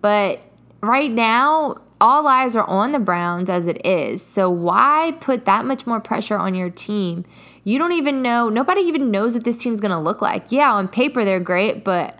but 0.00 0.40
right 0.80 1.10
now 1.10 1.82
all 2.00 2.26
eyes 2.26 2.56
are 2.56 2.68
on 2.68 2.90
the 2.90 2.98
Browns 2.98 3.48
as 3.48 3.68
it 3.68 3.86
is. 3.86 4.20
So 4.22 4.50
why 4.50 5.16
put 5.20 5.44
that 5.44 5.64
much 5.64 5.86
more 5.86 6.00
pressure 6.00 6.36
on 6.36 6.54
your 6.54 6.68
team? 6.68 7.24
You 7.62 7.78
don't 7.78 7.92
even 7.92 8.22
know, 8.22 8.48
nobody 8.48 8.80
even 8.80 9.12
knows 9.12 9.34
what 9.34 9.44
this 9.44 9.56
team's 9.56 9.80
going 9.80 9.92
to 9.92 9.98
look 9.98 10.20
like. 10.20 10.50
Yeah, 10.50 10.72
on 10.72 10.88
paper 10.88 11.24
they're 11.24 11.38
great, 11.38 11.84
but 11.84 12.18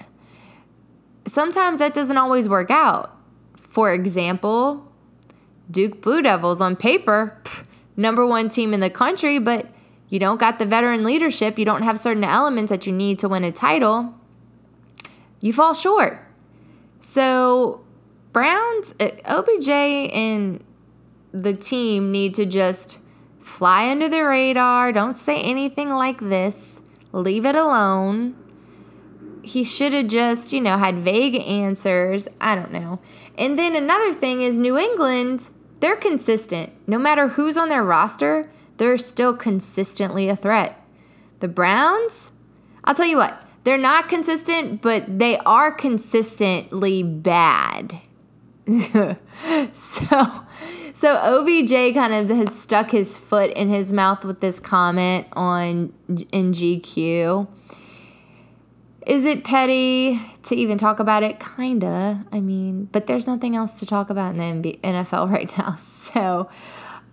sometimes 1.26 1.78
that 1.78 1.94
doesn't 1.94 2.16
always 2.16 2.48
work 2.48 2.70
out. 2.70 3.16
For 3.56 3.92
example, 3.92 4.92
Duke 5.70 6.00
Blue 6.00 6.22
Devils 6.22 6.60
on 6.60 6.76
paper, 6.76 7.38
pff, 7.44 7.64
number 7.96 8.26
one 8.26 8.48
team 8.48 8.74
in 8.74 8.80
the 8.80 8.90
country, 8.90 9.38
but 9.38 9.66
you 10.08 10.18
don't 10.18 10.38
got 10.38 10.58
the 10.58 10.66
veteran 10.66 11.04
leadership, 11.04 11.58
you 11.58 11.64
don't 11.64 11.82
have 11.82 11.98
certain 11.98 12.24
elements 12.24 12.70
that 12.70 12.86
you 12.86 12.92
need 12.92 13.18
to 13.20 13.28
win 13.28 13.44
a 13.44 13.52
title, 13.52 14.14
you 15.40 15.52
fall 15.52 15.74
short. 15.74 16.20
So, 17.00 17.82
Browns, 18.32 18.94
uh, 19.00 19.10
OBJ, 19.24 19.68
and 19.68 20.62
the 21.32 21.54
team 21.54 22.12
need 22.12 22.34
to 22.34 22.46
just 22.46 22.98
fly 23.40 23.90
under 23.90 24.08
the 24.08 24.22
radar. 24.22 24.92
Don't 24.92 25.16
say 25.16 25.40
anything 25.40 25.90
like 25.90 26.20
this. 26.20 26.78
Leave 27.12 27.44
it 27.44 27.54
alone 27.54 28.36
he 29.42 29.64
should 29.64 29.92
have 29.92 30.08
just, 30.08 30.52
you 30.52 30.60
know, 30.60 30.78
had 30.78 30.96
vague 30.96 31.36
answers. 31.36 32.28
I 32.40 32.54
don't 32.54 32.72
know. 32.72 33.00
And 33.36 33.58
then 33.58 33.76
another 33.76 34.12
thing 34.12 34.42
is 34.42 34.56
New 34.56 34.78
England, 34.78 35.50
they're 35.80 35.96
consistent. 35.96 36.72
No 36.86 36.98
matter 36.98 37.28
who's 37.28 37.56
on 37.56 37.68
their 37.68 37.82
roster, 37.82 38.50
they're 38.76 38.98
still 38.98 39.34
consistently 39.34 40.28
a 40.28 40.36
threat. 40.36 40.80
The 41.40 41.48
Browns, 41.48 42.30
I'll 42.84 42.94
tell 42.94 43.06
you 43.06 43.16
what, 43.16 43.42
they're 43.64 43.78
not 43.78 44.08
consistent, 44.08 44.80
but 44.80 45.18
they 45.18 45.38
are 45.38 45.72
consistently 45.72 47.02
bad. 47.02 48.00
so 49.72 50.44
so 50.94 51.16
OBJ 51.16 51.94
kind 51.94 52.12
of 52.12 52.28
has 52.28 52.56
stuck 52.56 52.92
his 52.92 53.18
foot 53.18 53.50
in 53.50 53.68
his 53.68 53.92
mouth 53.92 54.24
with 54.24 54.40
this 54.40 54.60
comment 54.60 55.26
on 55.32 55.92
in 56.08 56.52
GQ 56.52 57.48
is 59.06 59.24
it 59.24 59.44
petty 59.44 60.20
to 60.44 60.54
even 60.54 60.78
talk 60.78 61.00
about 61.00 61.22
it? 61.22 61.40
Kinda. 61.40 62.24
I 62.30 62.40
mean, 62.40 62.88
but 62.92 63.06
there's 63.06 63.26
nothing 63.26 63.56
else 63.56 63.72
to 63.74 63.86
talk 63.86 64.10
about 64.10 64.36
in 64.36 64.62
the 64.62 64.78
NFL 64.82 65.30
right 65.32 65.50
now. 65.58 65.76
So, 65.76 66.48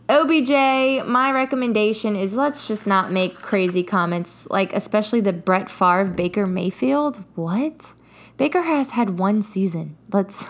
OBJ, 0.09 1.05
my 1.05 1.31
recommendation 1.31 2.15
is 2.15 2.33
let's 2.33 2.67
just 2.67 2.87
not 2.87 3.11
make 3.11 3.35
crazy 3.35 3.83
comments, 3.83 4.45
like 4.49 4.73
especially 4.73 5.21
the 5.21 5.33
Brett 5.33 5.69
Favre 5.69 6.05
Baker 6.05 6.45
Mayfield. 6.45 7.23
What? 7.35 7.93
Baker 8.37 8.63
has 8.63 8.91
had 8.91 9.19
one 9.19 9.41
season. 9.41 9.97
Let's 10.11 10.47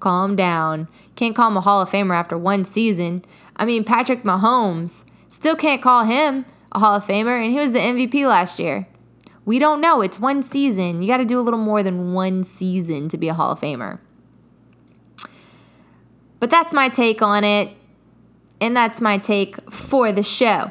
calm 0.00 0.36
down. 0.36 0.88
Can't 1.14 1.36
call 1.36 1.50
him 1.50 1.56
a 1.56 1.60
Hall 1.60 1.80
of 1.80 1.90
Famer 1.90 2.14
after 2.14 2.36
one 2.36 2.64
season. 2.64 3.24
I 3.56 3.64
mean, 3.64 3.84
Patrick 3.84 4.24
Mahomes 4.24 5.04
still 5.28 5.54
can't 5.54 5.80
call 5.80 6.04
him 6.04 6.44
a 6.72 6.80
Hall 6.80 6.96
of 6.96 7.06
Famer, 7.06 7.42
and 7.42 7.52
he 7.52 7.58
was 7.58 7.72
the 7.72 7.78
MVP 7.78 8.26
last 8.26 8.58
year. 8.58 8.86
We 9.44 9.58
don't 9.58 9.80
know. 9.80 10.02
It's 10.02 10.18
one 10.18 10.42
season. 10.42 11.02
You 11.02 11.08
got 11.08 11.16
to 11.18 11.24
do 11.24 11.38
a 11.38 11.42
little 11.42 11.58
more 11.58 11.82
than 11.82 12.12
one 12.12 12.44
season 12.44 13.08
to 13.08 13.18
be 13.18 13.28
a 13.28 13.34
Hall 13.34 13.52
of 13.52 13.60
Famer. 13.60 13.98
But 16.38 16.50
that's 16.50 16.72
my 16.74 16.88
take 16.88 17.22
on 17.22 17.44
it. 17.44 17.70
And 18.60 18.76
that's 18.76 19.00
my 19.00 19.18
take 19.18 19.70
for 19.70 20.12
the 20.12 20.22
show. 20.22 20.70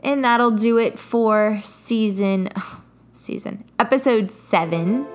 And 0.00 0.24
that'll 0.24 0.50
do 0.50 0.78
it 0.78 0.98
for 0.98 1.60
season 1.62 2.50
season 3.12 3.64
episode 3.78 4.30
7 4.30 5.06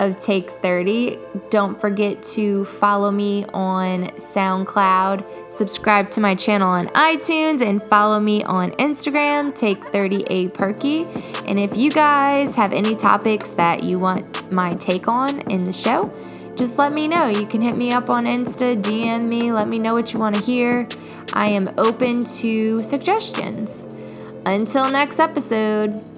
of 0.00 0.18
Take 0.18 0.50
30. 0.62 1.18
Don't 1.50 1.80
forget 1.80 2.22
to 2.22 2.64
follow 2.66 3.10
me 3.10 3.44
on 3.54 4.04
SoundCloud, 4.08 5.52
subscribe 5.52 6.10
to 6.12 6.20
my 6.20 6.34
channel 6.34 6.68
on 6.68 6.88
iTunes, 6.88 7.60
and 7.60 7.82
follow 7.84 8.20
me 8.20 8.44
on 8.44 8.72
Instagram, 8.72 9.54
Take 9.54 9.80
30A 9.92 10.54
Perky. 10.54 11.04
And 11.46 11.58
if 11.58 11.76
you 11.76 11.90
guys 11.90 12.54
have 12.56 12.72
any 12.72 12.96
topics 12.96 13.52
that 13.52 13.82
you 13.82 13.98
want 13.98 14.52
my 14.52 14.72
take 14.72 15.08
on 15.08 15.40
in 15.50 15.64
the 15.64 15.72
show, 15.72 16.12
just 16.56 16.78
let 16.78 16.92
me 16.92 17.06
know. 17.06 17.26
You 17.26 17.46
can 17.46 17.62
hit 17.62 17.76
me 17.76 17.92
up 17.92 18.10
on 18.10 18.24
Insta, 18.24 18.80
DM 18.80 19.24
me, 19.24 19.52
let 19.52 19.68
me 19.68 19.78
know 19.78 19.94
what 19.94 20.12
you 20.12 20.18
want 20.18 20.34
to 20.34 20.40
hear. 20.40 20.88
I 21.32 21.48
am 21.48 21.68
open 21.78 22.20
to 22.20 22.82
suggestions. 22.82 23.96
Until 24.46 24.90
next 24.90 25.20
episode. 25.20 26.15